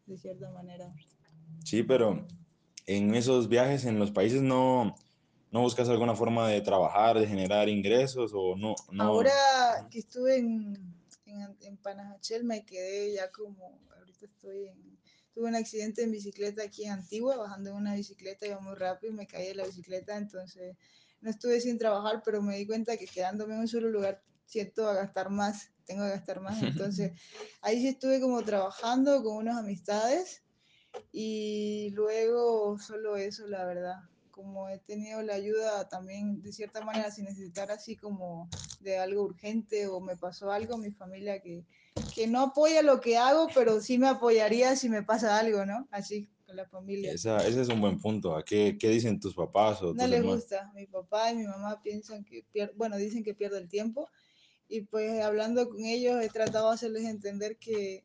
de 0.07 0.19
cierta 0.19 0.51
manera. 0.51 0.93
Sí, 1.65 1.83
pero 1.83 2.27
en 2.87 3.15
esos 3.15 3.49
viajes 3.49 3.85
en 3.85 3.99
los 3.99 4.11
países 4.11 4.43
no, 4.43 4.95
no 5.53 5.61
buscas 5.61 5.89
alguna 5.89 6.17
forma 6.17 6.49
de 6.49 6.63
trabajar, 6.63 7.19
de 7.19 7.27
generar 7.27 7.69
ingresos 7.69 8.33
o 8.35 8.57
no. 8.57 8.75
no 8.91 9.05
Ahora 9.05 9.33
que 9.91 9.99
estuve 9.99 10.39
en, 10.39 10.77
en, 11.27 11.57
en 11.61 11.77
Panajachel 11.77 12.43
me 12.43 12.65
quedé 12.65 13.15
ya 13.15 13.31
como, 13.31 13.79
ahorita 13.99 14.25
estoy 14.25 14.69
en, 14.69 14.99
tuve 15.35 15.49
un 15.49 15.55
accidente 15.55 16.03
en 16.03 16.11
bicicleta 16.11 16.63
aquí 16.63 16.85
en 16.85 16.93
Antigua, 16.93 17.37
bajando 17.37 17.71
en 17.71 17.77
una 17.77 17.95
bicicleta, 17.95 18.47
iba 18.47 18.61
muy 18.61 18.75
rápido 18.75 19.13
y 19.13 19.17
me 19.17 19.27
caí 19.27 19.49
de 19.49 19.55
la 19.57 19.67
bicicleta, 19.67 20.17
entonces 20.17 20.75
no 21.21 21.31
estuve 21.31 21.61
sin 21.61 21.79
trabajar, 21.79 22.23
pero 22.25 22.41
me 22.41 22.57
di 22.57 22.67
cuenta 22.67 22.97
que 22.97 23.07
quedándome 23.07 23.55
en 23.55 23.61
un 23.61 23.69
solo 23.69 23.91
lugar 23.91 24.23
siento 24.47 24.89
a 24.89 24.95
gastar 24.95 25.29
más, 25.29 25.71
tengo 25.85 26.05
que 26.05 26.11
gastar 26.11 26.41
más, 26.41 26.63
entonces 26.63 27.13
ahí 27.61 27.79
sí 27.79 27.89
estuve 27.89 28.23
como 28.23 28.43
trabajando 28.43 29.23
con 29.23 29.37
unas 29.37 29.59
amistades 29.59 30.43
y 31.13 31.91
luego 31.91 32.79
solo 32.79 33.17
eso, 33.17 33.47
la 33.47 33.67
verdad. 33.67 33.97
Como 34.33 34.69
he 34.69 34.79
tenido 34.81 35.23
la 35.23 35.35
ayuda 35.35 35.89
también, 35.89 36.43
de 36.43 36.53
cierta 36.53 36.83
manera, 36.83 37.11
sin 37.13 37.27
necesitar 37.27 37.71
así 37.71 37.97
como 37.97 38.51
de 38.81 38.99
algo 38.99 39.23
urgente 39.23 39.87
o 39.87 40.01
me 40.01 40.17
pasó 40.17 40.51
algo, 40.51 40.79
mi 40.79 40.91
familia 40.91 41.41
que, 41.41 41.65
que 42.11 42.27
no 42.27 42.41
apoya 42.41 42.83
lo 42.83 43.01
que 43.01 43.17
hago, 43.17 43.49
pero 43.55 43.81
sí 43.81 43.99
me 43.99 44.09
apoyaría 44.09 44.75
si 44.77 44.89
me 44.89 45.03
pasa 45.05 45.39
algo, 45.39 45.65
¿no? 45.65 45.87
Así, 45.93 46.29
con 46.47 46.57
la 46.57 46.67
familia. 46.67 47.13
Esa, 47.13 47.47
ese 47.47 47.61
es 47.63 47.69
un 47.69 47.81
buen 47.81 48.01
punto. 48.01 48.35
¿A 48.37 48.43
qué, 48.45 48.77
qué 48.81 48.89
dicen 48.89 49.21
tus 49.21 49.35
papás 49.35 49.83
o 49.83 49.93
No 49.95 50.03
tus 50.03 50.11
les 50.11 50.21
hermanos? 50.21 50.43
gusta. 50.43 50.73
Mi 50.75 50.87
papá 50.87 51.31
y 51.31 51.37
mi 51.37 51.45
mamá 51.45 51.81
piensan 51.83 52.25
que, 52.25 52.45
pier- 52.53 52.73
bueno, 52.77 52.97
dicen 52.97 53.23
que 53.25 53.35
pierdo 53.35 53.59
el 53.59 53.69
tiempo. 53.69 54.09
Y 54.69 54.83
pues 54.83 55.21
hablando 55.23 55.69
con 55.69 55.85
ellos 55.85 56.23
he 56.23 56.31
tratado 56.31 56.69
de 56.69 56.75
hacerles 56.75 57.05
entender 57.05 57.59
que 57.59 58.05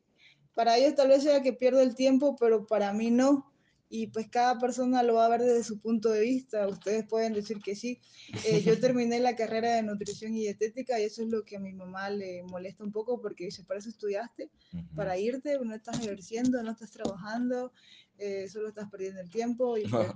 para 0.54 0.76
ellos 0.76 0.94
tal 0.96 1.08
vez 1.08 1.22
sea 1.22 1.42
que 1.42 1.52
pierdo 1.52 1.80
el 1.80 1.94
tiempo, 1.94 2.36
pero 2.38 2.66
para 2.66 2.92
mí 2.92 3.10
no. 3.10 3.47
Y 3.90 4.08
pues 4.08 4.28
cada 4.28 4.58
persona 4.58 5.02
lo 5.02 5.14
va 5.14 5.26
a 5.26 5.28
ver 5.30 5.42
desde 5.42 5.64
su 5.64 5.80
punto 5.80 6.10
de 6.10 6.20
vista. 6.20 6.68
Ustedes 6.68 7.06
pueden 7.06 7.32
decir 7.32 7.58
que 7.58 7.74
sí. 7.74 8.00
Eh, 8.44 8.62
yo 8.62 8.78
terminé 8.80 9.18
la 9.20 9.34
carrera 9.34 9.74
de 9.74 9.82
nutrición 9.82 10.34
y 10.34 10.40
dietética 10.40 11.00
y 11.00 11.04
eso 11.04 11.22
es 11.22 11.28
lo 11.28 11.44
que 11.44 11.56
a 11.56 11.60
mi 11.60 11.72
mamá 11.72 12.10
le 12.10 12.42
molesta 12.44 12.84
un 12.84 12.92
poco 12.92 13.20
porque 13.20 13.46
dice, 13.46 13.64
para 13.64 13.80
eso 13.80 13.88
estudiaste, 13.88 14.50
para 14.94 15.18
irte, 15.18 15.58
no 15.64 15.74
estás 15.74 16.00
ejerciendo, 16.00 16.62
no 16.62 16.72
estás 16.72 16.90
trabajando, 16.90 17.72
eh, 18.18 18.48
solo 18.48 18.68
estás 18.68 18.90
perdiendo 18.90 19.20
el 19.20 19.30
tiempo 19.30 19.78
y 19.78 19.82
pues 19.88 20.08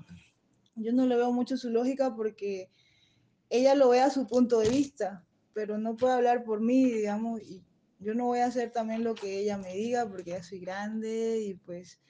yo 0.77 0.93
no 0.93 1.07
le 1.07 1.17
veo 1.17 1.33
mucho 1.33 1.57
su 1.57 1.71
lógica 1.71 2.15
porque 2.15 2.69
ella 3.51 3.75
lo 3.75 3.91
ve 3.91 4.01
a 4.01 4.11
su 4.11 4.27
punto 4.27 4.61
de 4.61 4.71
vista, 4.71 5.25
pero 5.53 5.79
no 5.79 5.97
puede 5.97 6.15
hablar 6.15 6.45
por 6.45 6.61
mí, 6.61 6.85
digamos, 6.91 7.41
y 7.43 7.63
yo 7.99 8.15
no 8.15 8.27
voy 8.27 8.41
a 8.41 8.47
hacer 8.47 8.71
también 8.73 9.05
lo 9.05 9.15
que 9.15 9.39
ella 9.39 9.59
me 9.59 9.75
diga 9.75 10.09
porque 10.09 10.31
ya 10.31 10.43
soy 10.43 10.59
grande 10.59 11.41
y 11.41 11.55
pues 11.55 12.01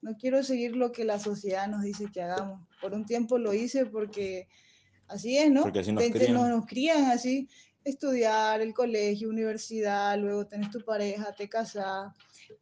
no 0.00 0.16
quiero 0.16 0.42
seguir 0.42 0.76
lo 0.76 0.92
que 0.92 1.04
la 1.04 1.18
sociedad 1.18 1.68
nos 1.68 1.82
dice 1.82 2.06
que 2.12 2.22
hagamos. 2.22 2.66
Por 2.80 2.94
un 2.94 3.04
tiempo 3.06 3.38
lo 3.38 3.54
hice 3.54 3.86
porque 3.86 4.48
así 5.08 5.36
es, 5.38 5.50
¿no? 5.50 5.62
Porque 5.62 5.80
así 5.80 5.92
nos 5.92 6.04
Te- 6.04 6.12
crían. 6.12 6.34
nos, 6.34 6.48
nos 6.48 6.66
crían 6.66 7.04
así, 7.06 7.48
estudiar, 7.84 8.60
el 8.60 8.74
colegio, 8.74 9.28
universidad, 9.28 10.18
luego 10.18 10.46
tenés 10.46 10.70
tu 10.70 10.84
pareja, 10.84 11.34
te 11.34 11.48
casas, 11.48 12.12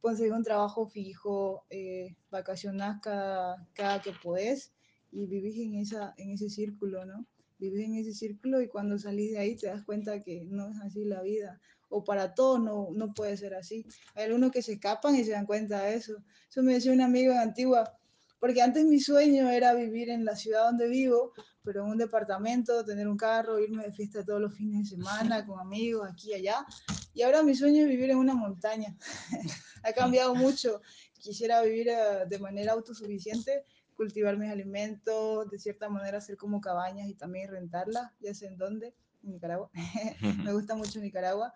consigues 0.00 0.32
un 0.32 0.42
trabajo 0.44 0.88
fijo, 0.88 1.64
eh, 1.70 2.14
vacacionás 2.30 3.00
cada, 3.02 3.66
cada 3.74 4.00
que 4.00 4.12
podés 4.22 4.72
y 5.12 5.26
vivís 5.26 5.58
en, 5.58 5.74
esa, 5.76 6.14
en 6.16 6.30
ese 6.30 6.48
círculo, 6.48 7.04
¿no? 7.04 7.26
Vivís 7.58 7.86
en 7.86 7.94
ese 7.96 8.12
círculo 8.12 8.60
y 8.60 8.68
cuando 8.68 8.98
salís 8.98 9.32
de 9.32 9.38
ahí 9.38 9.56
te 9.56 9.66
das 9.66 9.82
cuenta 9.84 10.22
que 10.22 10.44
no 10.44 10.68
es 10.70 10.78
así 10.80 11.04
la 11.04 11.22
vida. 11.22 11.60
O 11.88 12.04
para 12.04 12.34
todos 12.34 12.60
no, 12.60 12.88
no 12.92 13.14
puede 13.14 13.36
ser 13.36 13.54
así. 13.54 13.86
Hay 14.14 14.24
algunos 14.24 14.50
que 14.50 14.62
se 14.62 14.74
escapan 14.74 15.16
y 15.16 15.24
se 15.24 15.32
dan 15.32 15.46
cuenta 15.46 15.82
de 15.82 15.94
eso. 15.94 16.16
Eso 16.48 16.62
me 16.62 16.74
decía 16.74 16.92
un 16.92 17.00
amigo 17.00 17.32
en 17.32 17.38
Antigua, 17.38 17.96
porque 18.38 18.62
antes 18.62 18.84
mi 18.84 19.00
sueño 19.00 19.48
era 19.50 19.74
vivir 19.74 20.10
en 20.10 20.24
la 20.24 20.36
ciudad 20.36 20.64
donde 20.64 20.88
vivo, 20.88 21.32
pero 21.62 21.84
en 21.84 21.90
un 21.90 21.98
departamento, 21.98 22.84
tener 22.84 23.08
un 23.08 23.16
carro, 23.16 23.58
irme 23.58 23.84
de 23.84 23.92
fiesta 23.92 24.24
todos 24.24 24.40
los 24.40 24.54
fines 24.54 24.90
de 24.90 24.96
semana 24.96 25.46
con 25.46 25.58
amigos 25.58 26.08
aquí 26.10 26.30
y 26.30 26.34
allá. 26.34 26.66
Y 27.14 27.22
ahora 27.22 27.42
mi 27.42 27.54
sueño 27.54 27.82
es 27.82 27.88
vivir 27.88 28.10
en 28.10 28.18
una 28.18 28.34
montaña. 28.34 28.96
ha 29.82 29.92
cambiado 29.92 30.34
mucho. 30.34 30.80
Quisiera 31.18 31.62
vivir 31.62 31.88
eh, 31.88 32.26
de 32.28 32.38
manera 32.38 32.72
autosuficiente, 32.72 33.64
cultivar 33.96 34.36
mis 34.36 34.50
alimentos, 34.50 35.48
de 35.50 35.58
cierta 35.58 35.88
manera 35.88 36.18
hacer 36.18 36.36
como 36.36 36.60
cabañas 36.60 37.08
y 37.08 37.14
también 37.14 37.50
rentarlas, 37.50 38.12
ya 38.20 38.34
sé 38.34 38.46
en 38.46 38.58
dónde, 38.58 38.94
Nicaragua. 39.28 39.70
Me 40.44 40.52
gusta 40.52 40.74
mucho 40.74 41.00
Nicaragua. 41.00 41.52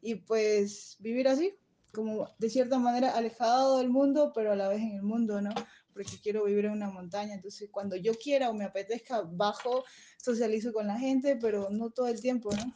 Y 0.00 0.16
pues 0.16 0.96
vivir 0.98 1.28
así, 1.28 1.54
como 1.92 2.28
de 2.38 2.50
cierta 2.50 2.78
manera 2.78 3.16
alejado 3.16 3.78
del 3.78 3.88
mundo, 3.90 4.32
pero 4.34 4.52
a 4.52 4.56
la 4.56 4.68
vez 4.68 4.80
en 4.80 4.96
el 4.96 5.02
mundo, 5.02 5.40
¿no? 5.40 5.50
Porque 5.92 6.18
quiero 6.22 6.44
vivir 6.44 6.64
en 6.64 6.72
una 6.72 6.90
montaña. 6.90 7.34
Entonces, 7.34 7.68
cuando 7.70 7.96
yo 7.96 8.14
quiera 8.14 8.50
o 8.50 8.54
me 8.54 8.64
apetezca, 8.64 9.22
bajo, 9.22 9.84
socializo 10.16 10.72
con 10.72 10.86
la 10.86 10.98
gente, 10.98 11.36
pero 11.36 11.68
no 11.70 11.90
todo 11.90 12.08
el 12.08 12.20
tiempo, 12.20 12.50
¿no? 12.54 12.72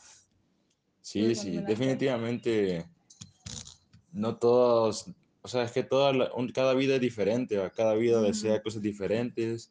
Sí, 1.00 1.34
sí, 1.34 1.50
definitivamente 1.68 2.84
no 4.12 4.36
todos, 4.38 5.06
o 5.42 5.48
sea, 5.48 5.62
es 5.64 5.72
que 5.72 5.82
toda 5.82 6.12
la- 6.12 6.30
cada 6.52 6.74
vida 6.74 6.96
es 6.96 7.00
diferente, 7.00 7.56
¿va? 7.58 7.70
cada 7.70 7.94
vida 7.94 8.20
desea 8.20 8.62
cosas 8.62 8.82
diferentes 8.82 9.70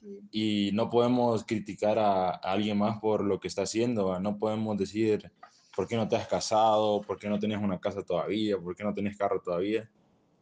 Sí. 0.00 0.20
y 0.30 0.70
no 0.74 0.88
podemos 0.90 1.44
criticar 1.44 1.98
a, 1.98 2.30
a 2.30 2.36
alguien 2.52 2.78
más 2.78 2.98
por 3.00 3.24
lo 3.24 3.38
que 3.40 3.48
está 3.48 3.62
haciendo, 3.62 4.18
no 4.20 4.38
podemos 4.38 4.76
decir 4.76 5.30
por 5.76 5.86
qué 5.86 5.96
no 5.96 6.06
te 6.08 6.16
has 6.16 6.26
casado, 6.28 7.00
por 7.02 7.18
qué 7.18 7.28
no 7.28 7.38
tienes 7.38 7.58
una 7.62 7.78
casa 7.80 8.02
todavía, 8.02 8.58
por 8.58 8.74
qué 8.76 8.84
no 8.84 8.92
tienes 8.94 9.16
carro 9.16 9.40
todavía, 9.40 9.88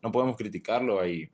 no 0.02 0.10
podemos 0.10 0.36
criticarlo 0.36 1.00
ahí 1.00 1.28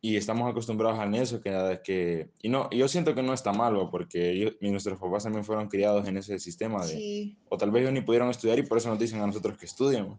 y 0.00 0.16
estamos 0.16 0.48
acostumbrados 0.48 0.98
a 1.00 1.06
eso, 1.16 1.40
que, 1.40 1.80
que 1.82 2.30
y 2.40 2.48
no, 2.48 2.70
yo 2.70 2.86
siento 2.86 3.14
que 3.14 3.22
no 3.22 3.32
está 3.32 3.52
mal, 3.52 3.76
¿va? 3.76 3.90
porque 3.90 4.38
yo- 4.38 4.50
nuestros 4.70 4.98
papás 4.98 5.24
también 5.24 5.44
fueron 5.44 5.68
criados 5.68 6.06
en 6.06 6.16
ese 6.16 6.38
sistema 6.38 6.86
de, 6.86 6.92
Sí, 6.92 7.36
o 7.48 7.56
tal 7.58 7.70
vez 7.72 7.82
ellos 7.82 7.92
ni 7.94 8.02
pudieron 8.02 8.30
estudiar 8.30 8.58
y 8.58 8.62
por 8.62 8.78
eso 8.78 8.88
nos 8.90 8.98
dicen 8.98 9.20
a 9.20 9.26
nosotros 9.26 9.58
que 9.58 9.66
estudien. 9.66 10.16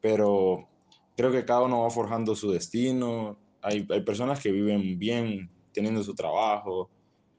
Pero 0.00 0.68
creo 1.16 1.30
que 1.30 1.44
cada 1.44 1.62
uno 1.62 1.82
va 1.82 1.90
forjando 1.90 2.34
su 2.34 2.50
destino. 2.50 3.38
Hay, 3.62 3.86
hay 3.90 4.00
personas 4.02 4.40
que 4.40 4.52
viven 4.52 4.98
bien 4.98 5.50
teniendo 5.74 6.02
su 6.02 6.14
trabajo, 6.14 6.88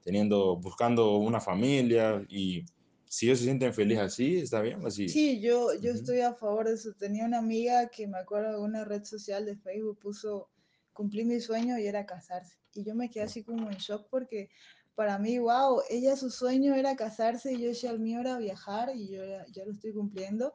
teniendo, 0.04 0.56
buscando 0.56 1.16
una 1.16 1.40
familia 1.40 2.24
y 2.28 2.64
si 3.08 3.26
ellos 3.26 3.38
se 3.38 3.44
sienten 3.46 3.74
felices 3.74 4.04
así, 4.04 4.36
está 4.38 4.60
bien, 4.60 4.84
así. 4.86 5.08
Sí, 5.08 5.40
yo, 5.40 5.72
yo 5.74 5.90
Ujú. 5.90 5.98
estoy 5.98 6.20
a 6.20 6.34
favor 6.34 6.68
de 6.68 6.74
eso. 6.74 6.92
Tenía 6.92 7.24
una 7.24 7.38
amiga 7.38 7.88
que 7.88 8.06
me 8.06 8.18
acuerdo 8.18 8.52
de 8.52 8.58
una 8.60 8.84
red 8.84 9.04
social 9.04 9.44
de 9.46 9.56
Facebook 9.56 9.98
puso, 9.98 10.48
cumplí 10.92 11.24
mi 11.24 11.40
sueño 11.40 11.78
y 11.78 11.86
era 11.86 12.06
casarse. 12.06 12.56
Y 12.74 12.84
yo 12.84 12.94
me 12.94 13.10
quedé 13.10 13.24
así 13.24 13.42
como 13.42 13.70
en 13.70 13.78
shock 13.78 14.06
porque 14.10 14.50
para 14.94 15.18
mí, 15.18 15.38
wow, 15.38 15.82
ella 15.90 16.16
su 16.16 16.30
sueño 16.30 16.74
era 16.74 16.96
casarse 16.96 17.52
y 17.52 17.60
yo 17.60 17.68
decía, 17.68 17.90
el 17.90 18.00
mío 18.00 18.20
era 18.20 18.38
viajar 18.38 18.90
y 18.94 19.08
yo 19.08 19.24
ya, 19.24 19.44
ya 19.52 19.64
lo 19.64 19.72
estoy 19.72 19.92
cumpliendo, 19.92 20.54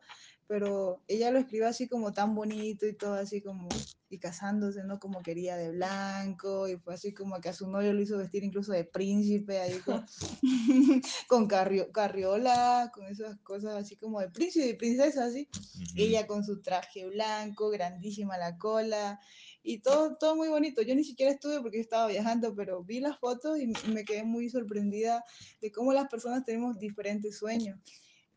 pero 0.52 1.02
ella 1.08 1.32
lo 1.32 1.40
escribió 1.40 1.66
así 1.70 1.88
como 1.88 2.12
tan 2.12 2.36
bonito 2.36 2.86
y 2.86 2.94
todo 2.94 3.14
así 3.14 3.42
como, 3.42 3.88
y 4.10 4.20
casándose, 4.20 4.84
¿no? 4.84 5.00
Como 5.00 5.24
quería 5.24 5.56
de 5.56 5.72
blanco 5.72 6.68
y 6.68 6.76
fue 6.76 6.94
así 6.94 7.14
como 7.14 7.40
que 7.40 7.48
a 7.48 7.54
su 7.54 7.70
novio 7.70 7.94
lo 7.94 8.02
hizo 8.02 8.18
vestir 8.18 8.44
incluso 8.44 8.74
de 8.74 8.84
príncipe 8.84 9.60
ahí 9.62 9.80
con, 9.82 10.06
con 11.30 11.48
carrio- 11.48 11.94
carriola, 11.94 12.92
con 12.94 13.06
esas 13.08 13.38
cosas 13.44 13.76
así 13.76 13.96
como 13.96 14.20
de 14.20 14.30
príncipe 14.30 14.68
y 14.68 14.74
princesa, 14.74 15.24
así. 15.24 15.48
Ujú. 15.74 15.86
Ella 15.96 16.28
con 16.28 16.44
su 16.44 16.62
traje 16.62 17.06
blanco, 17.06 17.70
grandísima 17.70 18.38
la 18.38 18.58
cola 18.58 19.22
y 19.64 19.80
todo, 19.82 20.18
todo 20.18 20.36
muy 20.36 20.50
bonito. 20.50 20.82
Yo 20.82 20.96
ni 20.96 21.06
siquiera 21.06 21.32
estuve 21.32 21.62
porque 21.62 21.80
estaba 21.80 22.08
viajando, 22.08 22.54
pero 22.56 22.84
vi 22.84 23.00
las 23.00 23.18
fotos 23.20 23.58
y 23.58 23.68
me 23.68 24.04
quedé 24.04 24.26
muy 24.26 24.50
sorprendida 24.50 25.24
de 25.62 25.72
cómo 25.72 25.94
las 25.94 26.10
personas 26.10 26.44
tenemos 26.44 26.78
diferentes 26.78 27.38
sueños. 27.38 27.80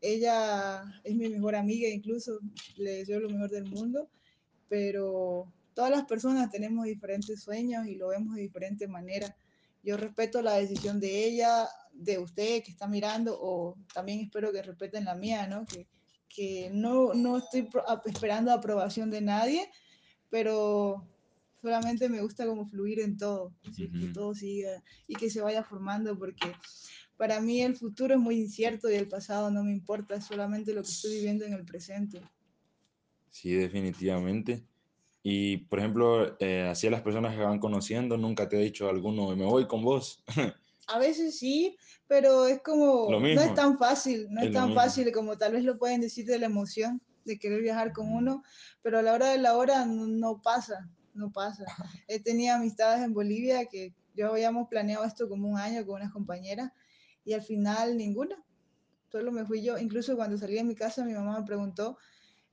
Ella 0.05 0.83
es 1.03 1.15
mi 1.15 1.29
mejor 1.29 1.55
amiga, 1.55 1.87
incluso 1.89 2.39
le 2.77 2.97
deseo 2.97 3.19
lo 3.19 3.29
mejor 3.29 3.49
del 3.49 3.65
mundo, 3.65 4.09
pero 4.69 5.51
todas 5.73 5.89
las 5.89 6.05
personas 6.05 6.51
tenemos 6.51 6.85
diferentes 6.85 7.41
sueños 7.41 7.87
y 7.87 7.95
lo 7.95 8.09
vemos 8.09 8.35
de 8.35 8.41
diferente 8.43 8.87
manera. 8.87 9.35
Yo 9.83 9.97
respeto 9.97 10.41
la 10.41 10.55
decisión 10.55 10.99
de 10.99 11.25
ella, 11.25 11.67
de 11.91 12.19
usted 12.19 12.63
que 12.63 12.71
está 12.71 12.87
mirando, 12.87 13.37
o 13.39 13.77
también 13.93 14.19
espero 14.19 14.51
que 14.51 14.61
respeten 14.61 15.05
la 15.05 15.15
mía, 15.15 15.47
¿no? 15.47 15.65
Que, 15.65 15.87
que 16.29 16.69
no, 16.71 17.13
no 17.13 17.37
estoy 17.37 17.67
esperando 18.05 18.51
aprobación 18.51 19.09
de 19.09 19.21
nadie, 19.21 19.69
pero 20.29 21.07
solamente 21.61 22.09
me 22.09 22.21
gusta 22.21 22.45
como 22.45 22.67
fluir 22.67 22.99
en 22.99 23.17
todo, 23.17 23.53
así 23.67 23.89
que 23.91 24.07
todo 24.09 24.35
siga 24.35 24.83
y 25.07 25.15
que 25.15 25.31
se 25.31 25.41
vaya 25.41 25.63
formando, 25.63 26.17
porque 26.17 26.51
para 27.17 27.39
mí 27.39 27.61
el 27.61 27.75
futuro 27.75 28.13
es 28.13 28.19
muy 28.19 28.39
incierto 28.39 28.89
y 28.89 28.95
el 28.95 29.07
pasado 29.07 29.49
no 29.51 29.63
me 29.63 29.71
importa, 29.71 30.15
es 30.15 30.25
solamente 30.25 30.73
lo 30.73 30.81
que 30.81 30.89
estoy 30.89 31.15
viviendo 31.15 31.45
en 31.45 31.53
el 31.53 31.65
presente. 31.65 32.21
Sí, 33.29 33.53
definitivamente. 33.53 34.65
Y, 35.23 35.57
por 35.57 35.79
ejemplo, 35.79 36.37
eh, 36.39 36.67
así 36.69 36.87
a 36.87 36.91
las 36.91 37.01
personas 37.01 37.35
que 37.35 37.41
van 37.41 37.59
conociendo, 37.59 38.17
nunca 38.17 38.47
te 38.47 38.57
ha 38.57 38.59
dicho 38.59 38.89
alguno, 38.89 39.35
me 39.35 39.45
voy 39.45 39.67
con 39.67 39.83
vos. 39.83 40.23
A 40.87 40.99
veces 40.99 41.39
sí, 41.39 41.75
pero 42.07 42.45
es 42.45 42.61
como, 42.61 43.09
no 43.09 43.25
es 43.25 43.55
tan 43.55 43.79
fácil, 43.79 44.27
no 44.29 44.43
es 44.43 44.51
tan 44.51 44.67
mismo. 44.67 44.79
fácil 44.79 45.11
como 45.11 45.35
tal 45.35 45.53
vez 45.53 45.63
lo 45.63 45.79
pueden 45.79 45.99
decir 45.99 46.27
de 46.27 46.37
la 46.37 46.45
emoción 46.45 47.01
de 47.23 47.39
querer 47.39 47.63
viajar 47.63 47.91
con 47.91 48.13
uno, 48.13 48.43
pero 48.83 48.99
a 48.99 49.01
la 49.01 49.13
hora 49.13 49.29
de 49.31 49.39
la 49.39 49.57
hora 49.57 49.83
no, 49.85 50.05
no 50.05 50.41
pasa, 50.43 50.87
no 51.15 51.31
pasa. 51.31 51.65
He 52.07 52.19
tenido 52.19 52.53
amistades 52.53 53.03
en 53.03 53.15
Bolivia 53.15 53.65
que 53.65 53.95
yo 54.13 54.27
habíamos 54.27 54.67
planeado 54.69 55.03
esto 55.05 55.27
como 55.27 55.49
un 55.49 55.57
año 55.57 55.83
con 55.87 55.95
unas 55.95 56.13
compañeras 56.13 56.71
y 57.25 57.33
al 57.33 57.41
final 57.41 57.97
ninguna, 57.97 58.41
solo 59.11 59.31
me 59.31 59.45
fui 59.45 59.61
yo. 59.61 59.77
Incluso 59.77 60.15
cuando 60.15 60.37
salí 60.37 60.53
de 60.55 60.63
mi 60.63 60.75
casa 60.75 61.03
mi 61.03 61.13
mamá 61.13 61.39
me 61.39 61.45
preguntó, 61.45 61.97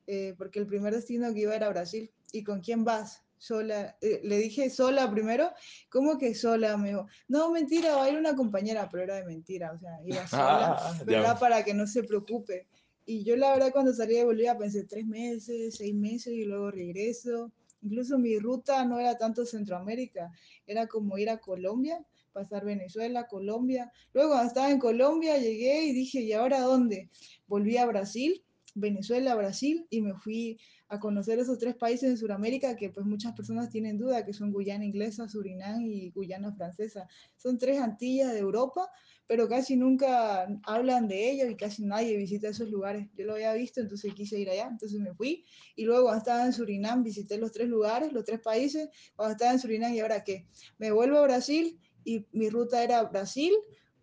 eh, 0.06 0.35
porque 0.37 0.58
el 0.58 0.66
primer 0.66 0.94
destino 0.94 1.32
que 1.32 1.40
iba 1.40 1.54
era 1.54 1.68
Brasil. 1.68 2.11
¿Y 2.32 2.42
con 2.42 2.61
quién 2.61 2.82
vas? 2.85 3.22
Sola. 3.38 3.96
Eh, 4.00 4.20
le 4.24 4.38
dije 4.38 4.70
sola 4.70 5.11
primero. 5.11 5.50
¿Cómo 5.90 6.16
que 6.18 6.35
sola? 6.35 6.76
Me 6.76 6.88
dijo, 6.88 7.06
no, 7.28 7.50
mentira, 7.52 7.96
va 7.96 8.04
a 8.04 8.11
ir 8.11 8.18
una 8.18 8.35
compañera, 8.35 8.88
pero 8.90 9.04
era 9.04 9.16
de 9.16 9.24
mentira, 9.24 9.72
o 9.72 9.78
sea, 9.78 9.90
iba 10.04 10.26
sola, 10.26 10.76
Ah, 10.78 11.04
ya. 11.06 11.35
para 11.38 11.62
que 11.64 11.74
no 11.74 11.87
se 11.87 12.02
preocupe. 12.04 12.66
Y 13.04 13.24
yo 13.24 13.37
la 13.37 13.52
verdad 13.52 13.72
cuando 13.72 13.92
salí 13.92 14.14
de 14.14 14.24
Bolivia 14.24 14.56
pensé 14.56 14.85
tres 14.85 15.04
meses, 15.06 15.74
seis 15.76 15.94
meses 15.94 16.32
y 16.32 16.44
luego 16.44 16.70
regreso. 16.70 17.52
Incluso 17.82 18.16
mi 18.16 18.38
ruta 18.38 18.85
no 18.85 19.00
era 19.00 19.18
tanto 19.18 19.44
Centroamérica, 19.44 20.30
era 20.66 20.87
como 20.87 21.18
ir 21.18 21.28
a 21.28 21.38
Colombia, 21.38 22.00
pasar 22.32 22.64
Venezuela, 22.64 23.26
Colombia. 23.26 23.92
Luego 24.12 24.40
estaba 24.40 24.70
en 24.70 24.78
Colombia 24.78 25.38
llegué 25.38 25.84
y 25.84 25.92
dije, 25.92 26.20
¿y 26.20 26.32
ahora 26.32 26.60
dónde? 26.60 27.10
Volví 27.46 27.76
a 27.76 27.86
Brasil 27.86 28.42
Venezuela, 28.74 29.34
Brasil 29.34 29.86
y 29.90 30.00
me 30.00 30.14
fui 30.14 30.58
a 30.88 30.98
conocer 30.98 31.38
esos 31.38 31.58
tres 31.58 31.74
países 31.74 32.10
de 32.10 32.16
Sudamérica 32.16 32.76
que 32.76 32.90
pues 32.90 33.06
muchas 33.06 33.34
personas 33.34 33.70
tienen 33.70 33.98
duda, 33.98 34.24
que 34.24 34.32
son 34.32 34.52
Guyana 34.52 34.84
Inglesa, 34.84 35.28
Surinam 35.28 35.82
y 35.82 36.10
Guyana 36.10 36.52
Francesa. 36.52 37.06
Son 37.36 37.58
tres 37.58 37.80
Antillas 37.80 38.32
de 38.32 38.38
Europa, 38.38 38.90
pero 39.26 39.48
casi 39.48 39.76
nunca 39.76 40.46
hablan 40.64 41.08
de 41.08 41.30
ellos 41.30 41.50
y 41.50 41.56
casi 41.56 41.84
nadie 41.84 42.16
visita 42.16 42.48
esos 42.48 42.68
lugares. 42.70 43.08
Yo 43.14 43.26
lo 43.26 43.34
había 43.34 43.52
visto, 43.54 43.80
entonces 43.80 44.14
quise 44.14 44.38
ir 44.38 44.50
allá, 44.50 44.68
entonces 44.70 45.00
me 45.00 45.14
fui 45.14 45.44
y 45.76 45.84
luego 45.84 46.04
cuando 46.04 46.18
estaba 46.18 46.44
en 46.44 46.52
Surinam 46.52 47.02
visité 47.02 47.38
los 47.38 47.52
tres 47.52 47.68
lugares, 47.68 48.12
los 48.12 48.24
tres 48.24 48.40
países, 48.40 48.88
cuando 49.16 49.32
estaba 49.32 49.52
en 49.52 49.58
Surinam 49.58 49.92
y 49.92 50.00
ahora 50.00 50.24
qué, 50.24 50.46
me 50.78 50.90
vuelvo 50.92 51.18
a 51.18 51.22
Brasil 51.22 51.78
y 52.04 52.26
mi 52.32 52.50
ruta 52.50 52.82
era 52.82 53.02
Brasil, 53.04 53.52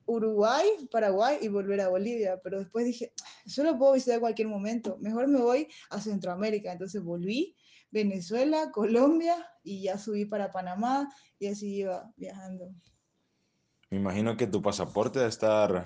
Uruguay, 0.05 0.65
Paraguay 0.91 1.37
y 1.41 1.47
volver 1.49 1.81
a 1.81 1.89
Bolivia, 1.89 2.39
pero 2.43 2.59
después 2.59 2.85
dije, 2.85 3.13
solo 3.45 3.77
puedo 3.77 3.93
visitar 3.93 4.19
cualquier 4.19 4.47
momento. 4.47 4.97
Mejor 4.99 5.27
me 5.27 5.39
voy 5.39 5.67
a 5.91 6.01
Centroamérica. 6.01 6.71
Entonces 6.71 7.03
volví, 7.03 7.55
Venezuela, 7.91 8.71
Colombia 8.71 9.47
y 9.63 9.83
ya 9.83 9.97
subí 9.97 10.25
para 10.25 10.51
Panamá 10.51 11.13
y 11.37 11.47
así 11.47 11.75
iba 11.77 12.11
viajando. 12.17 12.73
Me 13.91 13.97
imagino 13.97 14.35
que 14.37 14.47
tu 14.47 14.61
pasaporte 14.61 15.19
debe 15.19 15.29
estar 15.29 15.83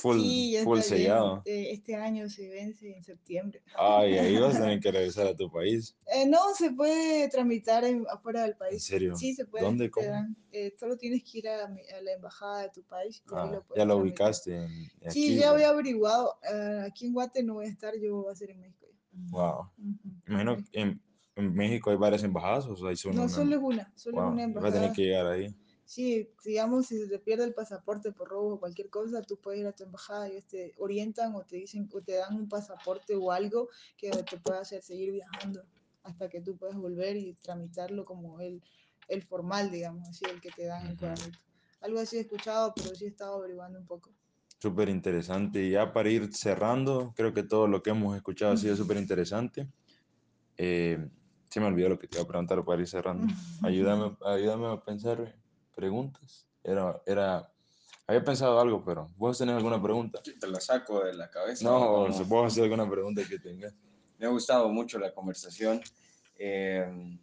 full, 0.00 0.20
sí, 0.20 0.52
ya 0.52 0.64
full 0.64 0.78
está 0.78 0.94
lleno. 0.96 1.04
sellado. 1.04 1.42
Eh, 1.44 1.70
Este 1.72 1.94
año 1.94 2.28
se 2.28 2.48
vence 2.48 2.96
en 2.96 3.04
septiembre. 3.04 3.62
Ay, 3.76 4.18
ahí 4.18 4.36
vas 4.38 4.56
a 4.56 4.60
tener 4.60 4.80
que 4.80 4.90
regresar 4.92 5.26
a 5.28 5.36
tu 5.36 5.50
país. 5.50 5.96
Eh, 6.06 6.26
no, 6.26 6.38
se 6.56 6.70
puede 6.72 7.28
tramitar 7.28 7.84
en- 7.84 8.04
afuera 8.10 8.42
del 8.42 8.52
¿En 8.52 8.58
país. 8.58 8.84
serio? 8.84 9.16
Sí, 9.16 9.34
se 9.34 9.44
puede. 9.44 9.64
¿Dónde? 9.64 9.90
¿Cómo? 9.90 10.06
dan, 10.08 10.36
eh, 10.52 10.74
solo 10.78 10.96
tienes 10.96 11.22
que 11.24 11.38
ir 11.38 11.48
a, 11.48 11.64
a 11.66 12.00
la 12.02 12.12
embajada 12.12 12.62
de 12.62 12.70
tu 12.70 12.82
país 12.82 13.22
Ah, 13.32 13.46
lo 13.46 13.52
ya 13.76 13.84
lo 13.84 13.94
tramitar. 13.94 13.96
ubicaste 13.96 14.56
en, 14.56 14.70
Sí, 15.12 15.24
aquí. 15.26 15.34
ya 15.36 15.40
pues. 15.40 15.48
había 15.52 15.68
averiguado. 15.70 16.38
eh, 16.52 16.82
aquí 16.86 17.06
en 17.06 17.12
Guate 17.12 17.42
no 17.42 17.54
voy 17.54 17.66
a 17.66 17.68
estar, 17.68 17.94
yo 18.00 18.22
voy 18.22 18.32
a 18.32 18.34
ser 18.34 18.50
en 18.50 18.60
México. 18.60 18.86
ya. 18.90 19.30
Wow. 19.30 19.70
Ujú. 19.78 19.98
Me 20.26 20.34
imagino 20.42 20.56
que 20.56 20.80
en, 20.80 21.00
en 21.36 21.54
México 21.54 21.90
hay 21.90 21.96
varias 21.96 22.22
embajadas 22.22 22.66
o 22.66 22.86
hay 22.86 22.96
solo 22.96 23.14
No, 23.14 23.22
una. 23.22 23.30
solo 23.32 23.56
es 23.56 23.62
una, 23.62 23.92
solo 23.96 24.16
Wow, 24.22 24.32
una 24.32 24.42
y 24.42 24.52
vas 24.52 24.64
a 24.64 24.66
tener 24.66 24.74
embajada. 24.76 24.92
que 24.94 25.02
llegar 25.02 25.26
ahí. 25.26 25.54
Sí, 25.92 26.32
digamos, 26.44 26.86
si 26.86 26.98
se 26.98 27.08
te 27.08 27.18
pierde 27.18 27.42
el 27.44 27.52
pasaporte 27.52 28.12
por 28.12 28.28
robo 28.28 28.54
o 28.54 28.60
cualquier 28.60 28.90
cosa, 28.90 29.22
tú 29.22 29.40
puedes 29.40 29.60
ir 29.60 29.66
a 29.66 29.72
tu 29.72 29.82
embajada 29.82 30.28
y 30.28 30.32
ellos 30.32 30.46
te 30.46 30.72
orientan 30.78 31.34
o 31.34 31.44
te 31.44 31.56
dicen 31.56 31.88
o 31.92 32.00
te 32.00 32.12
dan 32.14 32.36
un 32.36 32.48
pasaporte 32.48 33.16
o 33.16 33.32
algo 33.32 33.68
que 33.96 34.22
te 34.30 34.38
pueda 34.38 34.60
hacer 34.60 34.82
seguir 34.82 35.10
viajando 35.12 35.66
hasta 36.04 36.28
que 36.28 36.42
tú 36.42 36.56
puedas 36.56 36.76
volver 36.76 37.16
y 37.16 37.34
tramitarlo 37.34 38.04
como 38.04 38.38
el, 38.40 38.62
el 39.08 39.22
formal, 39.22 39.72
digamos, 39.72 40.08
así, 40.08 40.26
el 40.26 40.40
que 40.40 40.52
te 40.52 40.66
dan 40.66 40.86
en 40.86 40.92
Ujú. 40.92 41.00
cuadernito. 41.00 41.44
Algo 41.80 41.98
así 41.98 42.18
he 42.18 42.20
escuchado, 42.20 42.72
pero 42.76 42.94
sí 42.94 43.06
he 43.06 43.08
estado 43.08 43.34
averiguando 43.38 43.80
un 43.80 43.86
poco. 43.86 44.14
Súper 44.60 44.88
interesante. 44.90 45.62
Y 45.64 45.70
ya 45.70 45.92
para 45.92 46.10
ir 46.10 46.32
cerrando, 46.34 47.12
creo 47.16 47.32
que 47.32 47.42
todo 47.42 47.66
lo 47.66 47.82
que 47.82 47.90
hemos 47.90 48.14
escuchado 48.16 48.52
ha 48.52 48.56
sido 48.56 48.76
súper 48.76 48.98
interesante. 48.98 49.70
Eh, 50.58 51.10
se 51.50 51.60
me 51.60 51.66
olvidó 51.66 51.90
lo 51.90 51.98
que 51.98 52.08
te 52.08 52.16
iba 52.16 52.24
a 52.24 52.28
preguntar 52.28 52.64
para 52.64 52.80
ir 52.82 52.88
cerrando. 52.88 53.28
Ayúdame, 53.62 54.16
ayúdame 54.24 54.68
a 54.68 54.80
pensar 54.82 55.39
preguntas. 55.80 56.46
Era, 56.62 57.00
era, 57.06 57.50
había 58.06 58.22
pensado 58.22 58.60
algo, 58.60 58.84
pero 58.84 59.08
¿vos 59.16 59.38
tenés 59.38 59.56
alguna 59.56 59.82
pregunta? 59.82 60.22
Te 60.22 60.46
la 60.46 60.60
saco 60.60 61.04
de 61.04 61.14
la 61.14 61.30
cabeza. 61.30 61.64
No, 61.64 61.76
¿o 61.76 62.00
o 62.02 62.06
cómo? 62.06 62.18
si 62.18 62.24
vos 62.24 62.52
hacer 62.52 62.64
alguna 62.64 62.88
pregunta 62.88 63.22
que 63.26 63.38
tengas. 63.38 63.74
Me 64.18 64.26
ha 64.26 64.28
gustado 64.28 64.68
mucho 64.68 64.98
la 64.98 65.14
conversación. 65.14 65.80
Eh, 66.38 67.18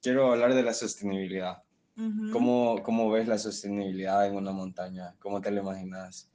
quiero 0.00 0.32
hablar 0.32 0.54
de 0.54 0.62
la 0.62 0.72
sostenibilidad. 0.72 1.62
Ujú. 1.96 2.30
¿Cómo, 2.32 2.82
¿Cómo 2.82 3.10
ves 3.10 3.28
la 3.28 3.36
sostenibilidad 3.36 4.26
en 4.26 4.36
una 4.36 4.52
montaña? 4.52 5.14
¿Cómo 5.18 5.40
te 5.42 5.50
la 5.50 5.60
imaginas? 5.60 6.29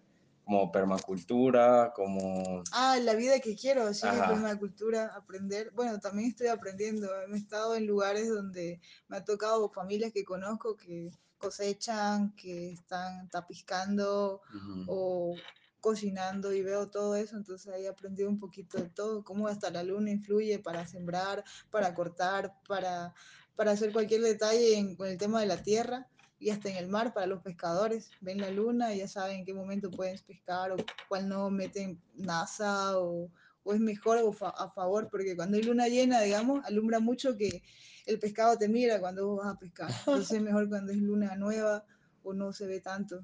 ¿Como 0.46 0.72
permacultura? 0.72 1.92
¿Como...? 1.96 2.64
Ah, 2.72 2.98
la 3.02 3.16
vida 3.16 3.40
que 3.40 3.56
quiero, 3.56 3.94
sí, 3.94 4.08
Ajá. 4.08 4.28
permacultura, 4.28 5.12
aprender. 5.16 5.72
Bueno, 5.72 6.00
también 6.00 6.30
estoy 6.30 6.48
aprendiendo. 6.48 7.10
He 7.32 7.36
estado 7.36 7.76
en 7.76 7.88
lugares 7.88 8.30
donde 8.30 8.80
me 9.08 9.18
ha 9.18 9.26
tocado 9.26 9.70
familias 9.70 10.14
que 10.14 10.24
conozco 10.24 10.78
que 10.78 11.12
cosechan, 11.38 12.36
que 12.36 12.72
están 12.72 13.30
tapiscando 13.30 14.42
o 14.88 15.36
cocinando 15.80 16.52
y 16.54 16.64
veo 16.64 16.90
todo 16.90 17.16
eso, 17.16 17.38
entonces 17.38 17.72
ahí 17.72 17.86
he 17.86 17.88
aprendido 17.88 18.28
un 18.28 18.40
poquito 18.40 18.80
de 18.80 18.90
todo, 18.90 19.24
cómo 19.24 19.48
hasta 19.48 19.70
la 19.70 19.84
luna 19.84 20.10
influye 20.10 20.58
para 20.58 20.88
sembrar, 20.88 21.44
para 21.70 21.94
cortar, 21.94 22.56
para, 22.68 23.14
para 23.56 23.72
hacer 23.72 23.92
cualquier 23.92 24.22
detalle 24.22 24.80
en, 24.80 24.96
con 24.96 25.08
el 25.08 25.20
tema 25.20 25.42
de 25.42 25.46
la 25.46 25.62
tierra 25.62 26.08
y 26.40 26.50
hasta 26.50 26.70
en 26.70 26.76
el 26.78 26.88
mar 26.88 27.14
para 27.14 27.28
los 27.28 27.42
pescadores. 27.42 28.10
Ven 28.22 28.40
la 28.42 28.50
luna 28.52 28.94
y 28.94 29.00
ya 29.00 29.08
saben 29.08 29.38
en 29.40 29.46
qué 29.46 29.54
momento 29.54 29.90
pueden 29.92 30.18
pescar 30.26 30.72
o 30.72 30.76
cuál 31.08 31.28
no 31.30 31.50
meten 31.50 32.02
NASA 32.16 33.00
o, 33.00 33.30
o 33.64 33.74
es 33.74 33.80
mejor 33.80 34.18
o 34.24 34.32
fa- 34.32 34.50
a 34.50 34.70
favor, 34.70 35.08
porque 35.10 35.36
cuando 35.36 35.58
hay 35.58 35.64
luna 35.64 35.88
llena, 35.88 36.22
digamos, 36.22 36.64
alumbra 36.66 37.00
mucho 37.00 37.36
que 37.38 37.64
el 38.06 38.20
pescado 38.20 38.58
te 38.58 38.68
mira 38.68 39.00
cuando 39.00 39.28
vos 39.28 39.44
vas 39.44 39.56
a 39.56 39.60
pescar. 39.60 39.90
Entonces 40.00 40.38
es 40.38 40.42
mejor 40.44 40.70
cuando 40.70 40.92
es 40.92 40.98
luna 41.00 41.36
nueva 41.36 41.84
o 42.24 42.34
no 42.34 42.52
se 42.54 42.68
ve 42.68 42.80
tanto. 42.82 43.22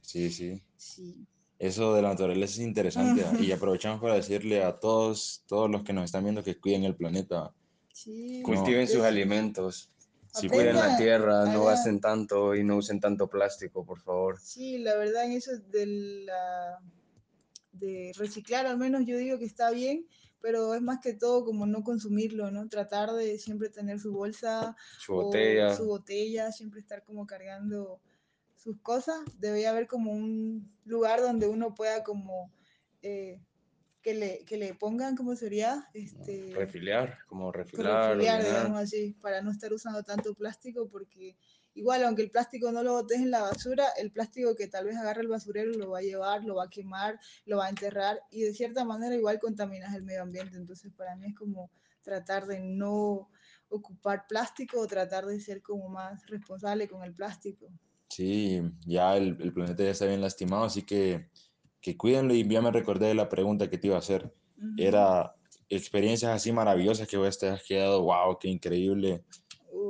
Sí, 0.00 0.30
sí. 0.30 0.62
Sí. 0.76 1.26
Eso 1.58 1.94
de 1.94 2.02
la 2.02 2.08
naturaleza 2.08 2.54
es 2.54 2.58
interesante. 2.66 3.24
¿ah? 3.24 3.38
Y 3.38 3.52
aprovechamos 3.52 4.00
para 4.00 4.14
decirle 4.14 4.64
a 4.64 4.80
todos, 4.80 5.44
todos 5.46 5.70
los 5.70 5.84
que 5.84 5.92
nos 5.92 6.04
están 6.06 6.24
viendo 6.24 6.42
que 6.42 6.58
cuiden 6.58 6.84
el 6.84 6.96
planeta. 6.96 7.54
Sí. 7.92 8.42
Cultiven 8.44 8.88
sus 8.88 9.02
alimentos. 9.02 9.90
Sí, 10.32 10.48
Cuiden 10.48 10.76
la 10.76 10.96
tierra, 10.96 11.44
no 11.44 11.50
hagan- 11.62 11.64
gasten 11.66 12.00
tanto 12.00 12.54
y 12.54 12.64
no 12.64 12.76
usen 12.76 13.00
tanto 13.00 13.28
plástico, 13.28 13.84
por 13.84 14.00
favor. 14.00 14.40
Sí, 14.40 14.78
la 14.78 14.96
verdad 14.96 15.24
en 15.26 15.32
eso 15.32 15.52
de 15.70 15.86
la 16.24 16.80
de 17.72 18.12
reciclar 18.16 18.66
al 18.66 18.78
menos 18.78 19.04
yo 19.06 19.16
digo 19.16 19.38
que 19.38 19.44
está 19.44 19.70
bien, 19.70 20.06
pero 20.40 20.74
es 20.74 20.82
más 20.82 21.00
que 21.00 21.14
todo 21.14 21.44
como 21.44 21.66
no 21.66 21.82
consumirlo, 21.82 22.50
¿no? 22.50 22.68
Tratar 22.68 23.12
de 23.12 23.38
siempre 23.38 23.68
tener 23.68 23.98
su 24.00 24.12
bolsa 24.12 24.76
Su 24.98 25.12
o 25.14 25.24
botella. 25.24 25.76
su 25.76 25.86
botella, 25.86 26.50
siempre 26.52 26.80
estar 26.80 27.02
como 27.04 27.26
cargando 27.26 28.00
sus 28.56 28.78
cosas. 28.80 29.20
Debería 29.38 29.70
haber 29.70 29.86
como 29.86 30.12
un 30.12 30.70
lugar 30.84 31.20
donde 31.20 31.46
uno 31.46 31.74
pueda 31.74 32.02
como 32.04 32.50
eh, 33.02 33.40
que 34.02 34.14
le, 34.14 34.44
que 34.44 34.56
le 34.56 34.74
pongan, 34.74 35.16
¿cómo 35.16 35.36
sería? 35.36 35.88
Este, 35.94 36.52
Refiliar, 36.54 37.18
como 37.26 37.44
con 37.44 37.54
refiliar, 37.54 38.16
digamos 38.16 38.78
así, 38.78 39.16
para 39.20 39.40
no 39.42 39.50
estar 39.50 39.72
usando 39.72 40.02
tanto 40.02 40.34
plástico, 40.34 40.88
porque 40.88 41.36
igual, 41.74 42.04
aunque 42.04 42.22
el 42.22 42.30
plástico 42.30 42.72
no 42.72 42.82
lo 42.82 42.92
botes 42.92 43.18
en 43.18 43.30
la 43.30 43.42
basura, 43.42 43.86
el 43.96 44.10
plástico 44.10 44.56
que 44.56 44.66
tal 44.66 44.86
vez 44.86 44.96
agarra 44.96 45.22
el 45.22 45.28
basurero 45.28 45.70
lo 45.72 45.90
va 45.90 45.98
a 45.98 46.02
llevar, 46.02 46.44
lo 46.44 46.56
va 46.56 46.64
a 46.64 46.70
quemar, 46.70 47.18
lo 47.46 47.58
va 47.58 47.66
a 47.66 47.70
enterrar 47.70 48.20
y 48.30 48.42
de 48.42 48.52
cierta 48.52 48.84
manera 48.84 49.14
igual 49.14 49.38
contaminas 49.38 49.94
el 49.94 50.02
medio 50.02 50.22
ambiente. 50.22 50.56
Entonces, 50.56 50.92
para 50.92 51.14
mí 51.14 51.26
es 51.26 51.34
como 51.36 51.70
tratar 52.02 52.46
de 52.46 52.58
no 52.58 53.30
ocupar 53.68 54.26
plástico 54.26 54.80
o 54.80 54.86
tratar 54.86 55.24
de 55.26 55.40
ser 55.40 55.62
como 55.62 55.88
más 55.88 56.26
responsable 56.26 56.88
con 56.88 57.04
el 57.04 57.14
plástico. 57.14 57.68
Sí, 58.08 58.60
ya 58.84 59.16
el, 59.16 59.38
el 59.40 59.54
planeta 59.54 59.84
ya 59.84 59.90
está 59.90 60.04
bien 60.04 60.20
lastimado, 60.20 60.64
así 60.64 60.82
que, 60.82 61.30
que 61.82 61.96
cuídenlo 61.96 62.32
y 62.34 62.48
ya 62.48 62.62
me 62.62 62.70
recordé 62.70 63.08
de 63.08 63.14
la 63.14 63.28
pregunta 63.28 63.68
que 63.68 63.76
te 63.76 63.88
iba 63.88 63.96
a 63.96 63.98
hacer. 63.98 64.32
Era 64.78 65.34
experiencias 65.68 66.30
así 66.30 66.52
maravillosas 66.52 67.08
que 67.08 67.16
vos 67.16 67.36
te 67.36 67.48
has 67.48 67.64
quedado, 67.64 68.02
wow, 68.02 68.38
qué 68.38 68.48
increíble, 68.48 69.24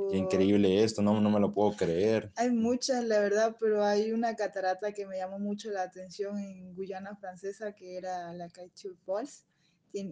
qué 0.09 0.17
increíble 0.17 0.83
esto, 0.83 1.03
no, 1.03 1.21
no 1.21 1.29
me 1.29 1.39
lo 1.39 1.53
puedo 1.53 1.75
creer. 1.75 2.31
Hay 2.35 2.49
muchas, 2.49 3.03
la 3.05 3.19
verdad, 3.19 3.55
pero 3.59 3.85
hay 3.85 4.11
una 4.11 4.35
catarata 4.35 4.91
que 4.91 5.05
me 5.05 5.17
llamó 5.17 5.37
mucho 5.37 5.69
la 5.69 5.83
atención 5.83 6.39
en 6.39 6.73
Guyana 6.73 7.15
Francesa, 7.15 7.73
que 7.73 7.97
era 7.97 8.33
la 8.33 8.49
Kaitup 8.49 8.97
Falls. 9.05 9.45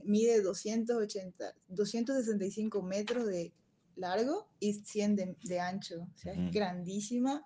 Mide 0.03 0.41
280, 0.43 1.55
265 1.69 2.83
metros 2.83 3.25
de 3.25 3.51
largo 3.95 4.47
y 4.59 4.73
100 4.73 5.15
de, 5.15 5.35
de 5.43 5.59
ancho. 5.59 6.07
O 6.13 6.17
sea, 6.19 6.33
es 6.33 6.53
grandísima. 6.53 7.43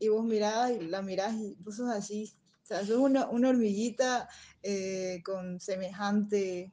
Y 0.00 0.08
vos 0.08 0.24
mirás 0.24 0.72
y 0.72 0.80
la 0.88 1.02
mirás 1.02 1.34
y 1.34 1.54
vos 1.60 1.76
sos 1.76 1.88
así. 1.88 2.34
Sea, 2.72 2.86
sos 2.86 2.96
una, 2.96 3.28
una 3.28 3.50
hormiguita 3.50 4.26
eh, 4.62 5.20
con 5.22 5.60
semejante 5.60 6.72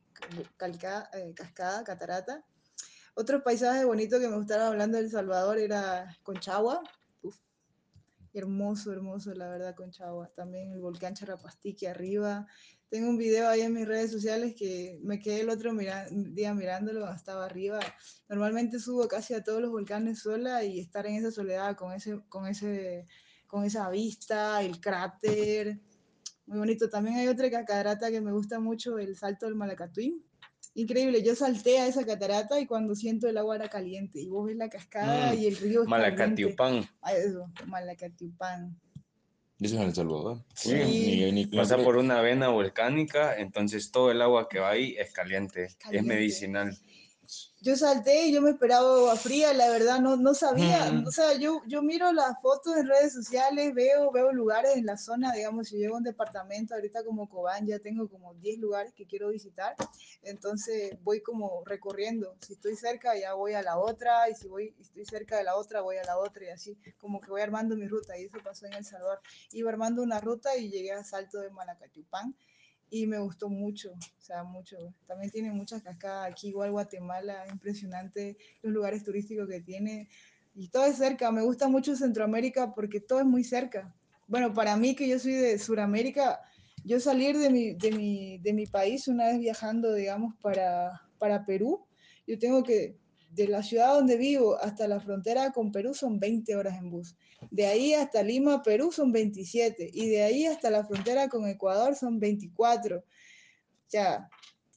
calca- 0.55 1.09
eh, 1.11 1.33
cascada, 1.35 1.83
catarata. 1.83 2.45
Otro 3.15 3.43
paisaje 3.43 3.83
bonito 3.83 4.17
que 4.17 4.29
me 4.29 4.37
gustaba 4.37 4.67
hablando 4.67 4.97
de 4.97 5.09
Salvador 5.09 5.59
era 5.59 6.17
Conchagua. 6.23 6.81
Uf, 7.21 7.35
hermoso, 8.33 8.93
hermoso, 8.93 9.33
la 9.33 9.49
verdad, 9.49 9.75
Conchagua. 9.75 10.31
También 10.37 10.71
el 10.71 10.79
volcán 10.79 11.15
Charapastique 11.15 11.89
arriba. 11.89 12.47
Tengo 12.87 13.09
un 13.09 13.17
video 13.17 13.49
ahí 13.49 13.59
en 13.59 13.73
mis 13.73 13.85
redes 13.85 14.09
sociales 14.09 14.55
que 14.57 14.99
me 15.03 15.19
quedé 15.19 15.41
el 15.41 15.49
otro 15.49 15.73
mira- 15.73 16.07
día 16.09 16.53
mirándolo, 16.53 17.11
estaba 17.11 17.43
arriba. 17.43 17.81
Normalmente 18.29 18.79
subo 18.79 19.05
casi 19.09 19.33
a 19.33 19.43
todos 19.43 19.59
los 19.61 19.69
volcanes 19.71 20.19
sola 20.21 20.63
y 20.63 20.79
estar 20.79 21.05
en 21.07 21.15
esa 21.15 21.29
soledad 21.29 21.75
con, 21.75 21.91
ese, 21.91 22.21
con, 22.29 22.47
ese, 22.47 23.05
con 23.47 23.65
esa 23.65 23.89
vista, 23.89 24.61
el 24.61 24.79
cráter. 24.79 25.81
Muy 26.49 26.57
bonito. 26.57 26.89
También 26.89 27.15
hay 27.17 27.27
otra 27.27 27.47
catarata 27.51 28.09
que 28.09 28.21
me 28.21 28.31
gusta 28.31 28.59
mucho, 28.59 28.97
el 28.97 29.15
Salto 29.15 29.45
del 29.45 29.53
Malacatuín. 29.53 30.23
Increíble, 30.73 31.21
yo 31.21 31.35
salté 31.35 31.77
a 31.77 31.85
esa 31.85 32.03
catarata 32.05 32.59
y 32.59 32.65
cuando 32.65 32.95
siento 32.95 33.27
el 33.27 33.37
agua 33.37 33.55
era 33.55 33.69
caliente 33.69 34.19
y 34.19 34.29
vos 34.29 34.47
ves 34.47 34.55
la 34.57 34.67
cascada 34.67 35.31
Mm, 35.33 35.37
y 35.39 35.45
el 35.45 35.57
río. 35.57 35.85
Malacatiupán. 35.85 36.85
Ah, 37.03 37.13
eso, 37.13 37.51
Malacatiupán. 37.67 38.79
Eso 39.59 39.75
es 39.75 39.81
en 39.81 39.87
El 39.89 39.93
Salvador. 39.93 40.43
Sí. 40.55 40.69
Bueno, 40.71 40.85
ni- 40.87 41.31
ni- 41.33 41.45
Pasa 41.47 41.77
ni- 41.77 41.83
por 41.83 41.97
una 41.97 42.19
vena 42.21 42.47
volcánica, 42.49 43.37
entonces 43.37 43.91
todo 43.91 44.09
el 44.09 44.19
agua 44.21 44.47
que 44.49 44.57
va 44.59 44.71
ahí 44.71 44.95
es 44.97 45.11
caliente, 45.13 45.65
es 45.65 45.75
Caliente. 45.75 46.07
medicinal. 46.15 46.75
Yo 47.61 47.75
salté 47.75 48.27
y 48.27 48.31
yo 48.31 48.41
me 48.41 48.51
esperaba 48.51 48.87
agua 48.95 49.15
fría, 49.15 49.53
la 49.53 49.69
verdad 49.69 49.99
no, 49.99 50.15
no 50.15 50.33
sabía, 50.33 50.91
Mm. 50.91 51.05
o 51.05 51.11
sea, 51.11 51.33
yo, 51.33 51.61
yo 51.67 51.81
miro 51.81 52.11
las 52.13 52.41
fotos 52.41 52.75
en 52.77 52.87
redes 52.87 53.13
sociales, 53.13 53.73
veo, 53.75 54.11
veo 54.11 54.31
lugares 54.31 54.77
en 54.77 54.85
la 54.85 54.97
zona, 54.97 55.31
digamos, 55.33 55.67
si 55.67 55.77
llego 55.77 55.95
a 55.95 55.97
un 55.97 56.03
departamento, 56.03 56.73
ahorita 56.73 57.03
como 57.03 57.29
Cobán 57.29 57.67
ya 57.67 57.77
tengo 57.79 58.07
como 58.09 58.33
10 58.35 58.59
lugares 58.59 58.93
que 58.93 59.05
quiero 59.05 59.29
visitar, 59.29 59.75
entonces 60.23 60.97
voy 61.03 61.21
como 61.21 61.63
recorriendo, 61.65 62.35
si 62.45 62.53
estoy 62.53 62.75
cerca 62.75 63.17
ya 63.17 63.33
voy 63.33 63.53
a 63.53 63.61
la 63.61 63.77
otra, 63.77 64.29
y 64.29 64.35
si 64.35 64.47
voy, 64.47 64.73
estoy 64.79 65.05
cerca 65.05 65.37
de 65.37 65.43
la 65.43 65.55
otra 65.55 65.81
voy 65.81 65.97
a 65.97 66.03
la 66.03 66.17
otra, 66.17 66.45
y 66.45 66.49
así, 66.49 66.77
como 66.97 67.19
que 67.19 67.29
voy 67.29 67.41
armando 67.41 67.75
mi 67.75 67.87
ruta, 67.87 68.17
y 68.17 68.25
eso 68.25 68.37
pasó 68.43 68.65
en 68.65 68.73
El 68.73 68.85
Salvador, 68.85 69.19
iba 69.51 69.69
armando 69.69 70.01
una 70.01 70.19
ruta 70.19 70.55
y 70.55 70.69
llegué 70.69 70.93
a 70.93 71.03
Salto 71.03 71.39
de 71.39 71.49
Malacatupán, 71.49 72.35
y 72.89 73.07
me 73.07 73.19
gustó 73.19 73.49
mucho, 73.49 73.91
o 73.93 74.21
sea, 74.21 74.43
mucho. 74.43 74.77
También 75.07 75.31
tiene 75.31 75.51
muchas 75.51 75.81
cascadas 75.83 76.31
aquí, 76.31 76.49
igual 76.49 76.71
Guatemala, 76.71 77.45
impresionante 77.51 78.37
los 78.61 78.73
lugares 78.73 79.03
turísticos 79.03 79.47
que 79.47 79.61
tiene. 79.61 80.09
Y 80.55 80.69
todo 80.69 80.85
es 80.85 80.97
cerca, 80.97 81.31
me 81.31 81.41
gusta 81.41 81.67
mucho 81.67 81.95
Centroamérica 81.95 82.73
porque 82.73 82.99
todo 82.99 83.19
es 83.19 83.25
muy 83.25 83.43
cerca. 83.43 83.93
Bueno, 84.27 84.53
para 84.53 84.75
mí 84.75 84.95
que 84.95 85.07
yo 85.07 85.19
soy 85.19 85.33
de 85.33 85.57
Sudamérica, 85.57 86.39
yo 86.83 86.99
salir 86.99 87.37
de 87.37 87.49
mi, 87.49 87.73
de 87.73 87.91
mi, 87.91 88.37
de 88.39 88.53
mi 88.53 88.65
país 88.65 89.07
una 89.07 89.27
vez 89.27 89.39
viajando, 89.39 89.93
digamos, 89.93 90.35
para, 90.41 91.01
para 91.17 91.45
Perú, 91.45 91.85
yo 92.27 92.37
tengo 92.37 92.63
que, 92.63 92.98
de 93.31 93.47
la 93.47 93.63
ciudad 93.63 93.93
donde 93.93 94.17
vivo 94.17 94.57
hasta 94.57 94.87
la 94.87 94.99
frontera 94.99 95.51
con 95.51 95.71
Perú 95.71 95.93
son 95.93 96.19
20 96.19 96.55
horas 96.55 96.77
en 96.77 96.89
bus. 96.89 97.15
De 97.51 97.65
ahí 97.65 97.93
hasta 97.93 98.23
Lima, 98.23 98.61
Perú 98.63 98.91
son 98.91 99.11
27. 99.11 99.89
Y 99.93 100.09
de 100.09 100.23
ahí 100.23 100.45
hasta 100.45 100.69
la 100.69 100.85
frontera 100.85 101.29
con 101.29 101.47
Ecuador 101.47 101.95
son 101.95 102.19
24. 102.19 102.97
O 102.97 103.03
sea, 103.87 104.29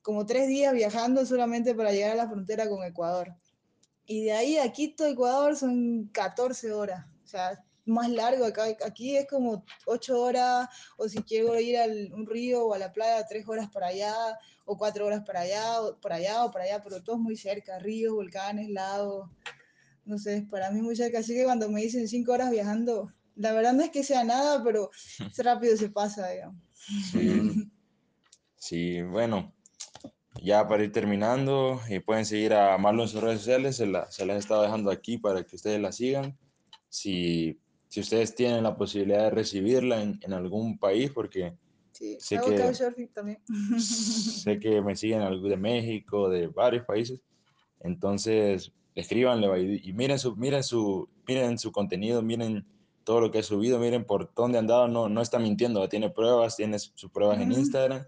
como 0.02 0.26
tres 0.26 0.48
días 0.48 0.72
viajando 0.74 1.24
solamente 1.26 1.74
para 1.74 1.92
llegar 1.92 2.12
a 2.12 2.16
la 2.16 2.28
frontera 2.28 2.68
con 2.68 2.84
Ecuador. 2.84 3.34
Y 4.06 4.24
de 4.24 4.32
ahí 4.32 4.56
a 4.58 4.70
Quito, 4.72 5.06
Ecuador, 5.06 5.56
son 5.56 6.08
14 6.12 6.72
horas. 6.72 7.06
O 7.24 7.26
sea, 7.26 7.64
más 7.85 8.09
largo. 8.11 8.45
Acá, 8.45 8.64
aquí 8.85 9.16
es 9.16 9.27
como 9.29 9.64
8 9.87 10.21
horas. 10.21 10.68
O 10.97 11.09
si 11.09 11.23
quiero 11.23 11.59
ir 11.59 11.77
a 11.79 11.85
un 12.14 12.27
río 12.27 12.66
o 12.66 12.75
a 12.75 12.79
la 12.79 12.92
playa, 12.92 13.27
3 13.27 13.47
horas 13.49 13.68
para 13.71 13.88
allá. 13.88 14.14
O 14.64 14.77
4 14.77 15.07
horas 15.07 15.23
para 15.27 15.40
allá, 15.40 15.81
o 15.83 16.01
para 16.01 16.16
allá 16.16 16.45
o 16.45 16.51
para 16.51 16.64
allá. 16.64 16.83
Pero 16.83 17.03
todo 17.03 17.16
es 17.16 17.23
muy 17.23 17.37
cerca. 17.37 17.79
Ríos, 17.79 18.14
volcanes, 18.14 18.68
lagos 18.71 19.29
no 20.05 20.18
sé, 20.18 20.47
para 20.51 20.71
mí 20.73 20.81
muy 20.83 20.97
cerca. 20.97 21.21
Así 21.21 21.33
que 21.35 21.45
cuando 21.45 21.71
me 21.71 21.81
dicen 21.81 22.09
cinco 22.09 22.33
horas 22.33 22.51
viajando, 22.51 23.12
la 23.37 23.53
verdad 23.53 23.73
no 23.73 23.83
es 23.85 23.90
que 23.90 24.03
sea 24.03 24.25
nada, 24.25 24.62
pero 24.64 24.90
rápido 25.38 25.77
se 25.77 25.90
pasa, 25.90 26.29
digamos. 26.31 26.61
Sí, 27.12 27.71
sí, 28.57 29.03
bueno, 29.03 29.55
ya 30.42 30.66
para 30.66 30.83
ir 30.83 30.90
terminando, 30.92 31.81
eh, 31.88 32.01
pueden 32.01 32.27
seguir 32.27 32.53
a 32.55 32.77
Marlon 32.79 33.03
en 33.03 33.09
sus 33.09 33.21
redes 33.23 33.38
sociales, 33.38 33.77
se, 33.77 33.87
la- 33.87 34.11
se 34.11 34.27
las 34.27 34.37
he 34.37 34.40
estado 34.40 34.62
dejando 34.62 34.90
aquí 34.90 35.18
para 35.18 35.45
que 35.45 35.55
ustedes 35.57 35.81
la 35.81 35.92
sigan. 35.92 36.37
Si, 36.88 37.61
si 37.92 38.00
ustedes 38.00 38.35
tienen 38.35 38.62
la 38.62 38.74
posibilidad 38.74 39.24
de 39.24 39.31
recibirla 39.31 40.00
en, 40.02 40.18
en 40.22 40.33
algún 40.33 40.78
país, 40.78 41.11
porque 41.11 41.52
Sí, 41.92 42.16
Sé 42.18 42.40
que- 42.40 42.72
también. 43.12 43.38
sé 43.46 44.59
que 44.61 44.81
me 44.81 44.96
siguen 44.96 45.20
de 45.42 45.57
México, 45.59 46.31
de 46.31 46.46
varios 46.46 46.87
países, 46.87 47.20
entonces 47.81 48.72
escríbanle 48.94 49.81
y, 49.85 49.92
miren 49.92 50.18
su, 50.18 50.35
miren 50.37 50.62
su, 50.64 51.07
miren 51.28 51.59
su 51.59 51.70
contenido, 51.70 52.22
miren 52.22 52.64
todo 53.05 53.20
lo 53.20 53.31
que 53.31 53.40
ha 53.40 53.42
subido, 53.42 53.78
miren 53.78 54.07
por 54.07 54.33
dónde 54.35 54.57
ha 54.57 54.61
andado, 54.61 54.88
no, 54.88 55.11
no 55.11 55.20
está 55.20 55.38
mintiendo, 55.38 55.87
tiene 55.87 56.09
pruebas, 56.09 56.57
tiene 56.57 56.78
sus 56.78 57.11
pruebas 57.11 57.40
en. 57.42 57.52
Instagram. 57.52 58.07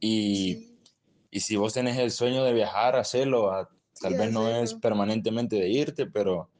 Y, 0.00 0.54
Sí, 0.54 0.78
y 1.30 1.40
si 1.40 1.56
vos 1.56 1.72
tenés 1.74 1.96
el 1.96 2.10
sueño 2.10 2.42
de 2.42 2.52
viajar, 2.54 2.96
hacelo, 2.96 3.52
a- 3.52 3.68
tal 4.00 4.14
Sí, 4.14 4.18
vez 4.18 4.32
no 4.32 4.48
es 4.50 4.74
permanentemente 4.74 5.54
de 5.54 5.68
irte, 5.68 6.06
pero 6.06 6.50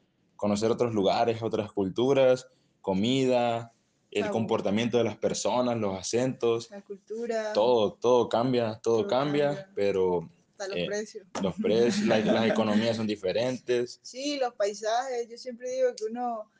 conocer 0.43 0.69
otros 0.69 0.93
lugares, 0.93 1.41
otras 1.41 1.71
culturas, 1.71 2.45
comida, 2.81 3.71
el 4.11 4.23
Sabor. 4.23 4.33
comportamiento 4.33 4.97
de 4.97 5.05
las 5.05 5.15
personas, 5.17 5.77
los 5.77 5.97
acentos, 5.97 6.69
la 6.69 6.81
cultura, 6.81 7.53
todo, 7.53 7.93
todo 7.93 8.27
cambia, 8.27 8.77
todo, 8.83 8.97
Todo 8.97 9.07
cambia, 9.07 9.45
cambia. 9.55 9.71
pero 9.73 10.29
hasta 10.51 10.67
los 10.67 10.77
eh, 10.79 10.85
precios. 10.85 11.25
los 11.41 11.55
precios, 11.55 12.07
la- 12.07 12.19
las 12.19 12.45
economías 12.51 12.97
son 12.97 13.07
diferentes. 13.07 14.01
Sí, 14.03 14.37
los 14.37 14.53
paisajes. 14.55 15.29
Yo 15.29 15.37
siempre 15.37 15.71
digo 15.71 15.95
que 15.95 16.03
uno 16.11 16.51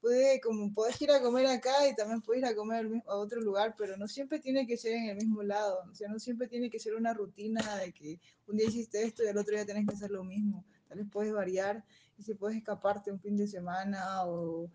puede, 0.00 0.40
como 0.40 0.72
puedes 0.72 0.98
ir 1.02 1.10
a 1.10 1.20
comer 1.20 1.46
acá 1.46 1.86
y 1.86 1.94
también 1.94 2.22
puedes 2.22 2.42
ir 2.42 2.48
a 2.48 2.56
comer 2.56 2.86
al 2.86 3.02
a 3.06 3.16
otro 3.16 3.42
lugar, 3.42 3.74
pero 3.76 3.98
no 3.98 4.08
siempre 4.08 4.38
tiene 4.40 4.66
que 4.66 4.78
ser 4.78 4.92
en 4.94 5.10
el 5.10 5.16
mismo 5.16 5.42
lado. 5.42 5.80
O 5.92 5.94
sea, 5.94 6.08
no 6.08 6.18
siempre 6.18 6.48
tiene 6.48 6.70
que 6.70 6.78
ser 6.80 6.94
una 6.94 7.12
rutina 7.12 7.76
de 7.76 7.92
que 7.92 8.18
un 8.46 8.56
día 8.56 8.66
hiciste 8.66 9.02
esto 9.02 9.22
y 9.22 9.26
el 9.26 9.36
otro 9.36 9.54
día 9.54 9.66
tenés 9.66 9.86
que 9.86 9.92
hacer 9.94 10.10
lo 10.10 10.24
mismo. 10.24 10.64
Tal 10.88 10.96
vez 10.98 11.06
puedes 11.12 11.34
variar 11.34 11.84
si 12.22 12.34
puedes 12.34 12.56
escaparte 12.56 13.12
un 13.12 13.20
fin 13.20 13.36
de 13.36 13.46
semana 13.46 14.24
o 14.24 14.70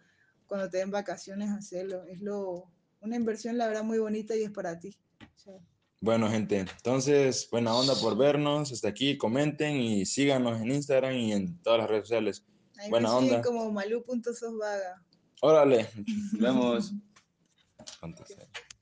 cuando 0.48 0.70
te 0.70 0.78
den 0.80 0.92
vacaciones, 0.92 1.50
hacerlo. 1.50 2.04
Es 2.06 2.22
lo, 2.22 2.70
una 3.02 3.16
inversión, 3.16 3.58
la 3.58 3.68
verdad, 3.68 3.84
muy 3.84 4.00
bonita 4.00 4.36
y 4.36 4.44
es 4.44 4.52
para 4.52 4.80
ti. 4.80 4.96
O 5.22 5.40
sea, 5.40 5.54
Bueno, 6.02 6.30
gente, 6.30 6.60
entonces, 6.60 7.48
buena 7.50 7.74
onda 7.76 7.96
por 7.96 8.18
vernos. 8.18 8.72
Hasta 8.72 8.90
aquí, 8.90 9.18
comenten 9.18 9.76
y 9.78 10.06
síganos 10.06 10.62
en 10.62 10.72
Instagram 10.72 11.14
y 11.14 11.34
en 11.34 11.58
todas 11.62 11.80
las 11.80 11.90
redes 11.90 12.04
sociales. 12.04 12.46
Ahí 12.78 12.90
Buena 12.90 13.10
me 13.10 13.16
onda. 13.16 13.42
como 13.42 13.72
malu.sosvaga. 13.72 15.04
Órale. 15.42 15.90
Nos 16.34 16.42
vemos. 16.42 16.94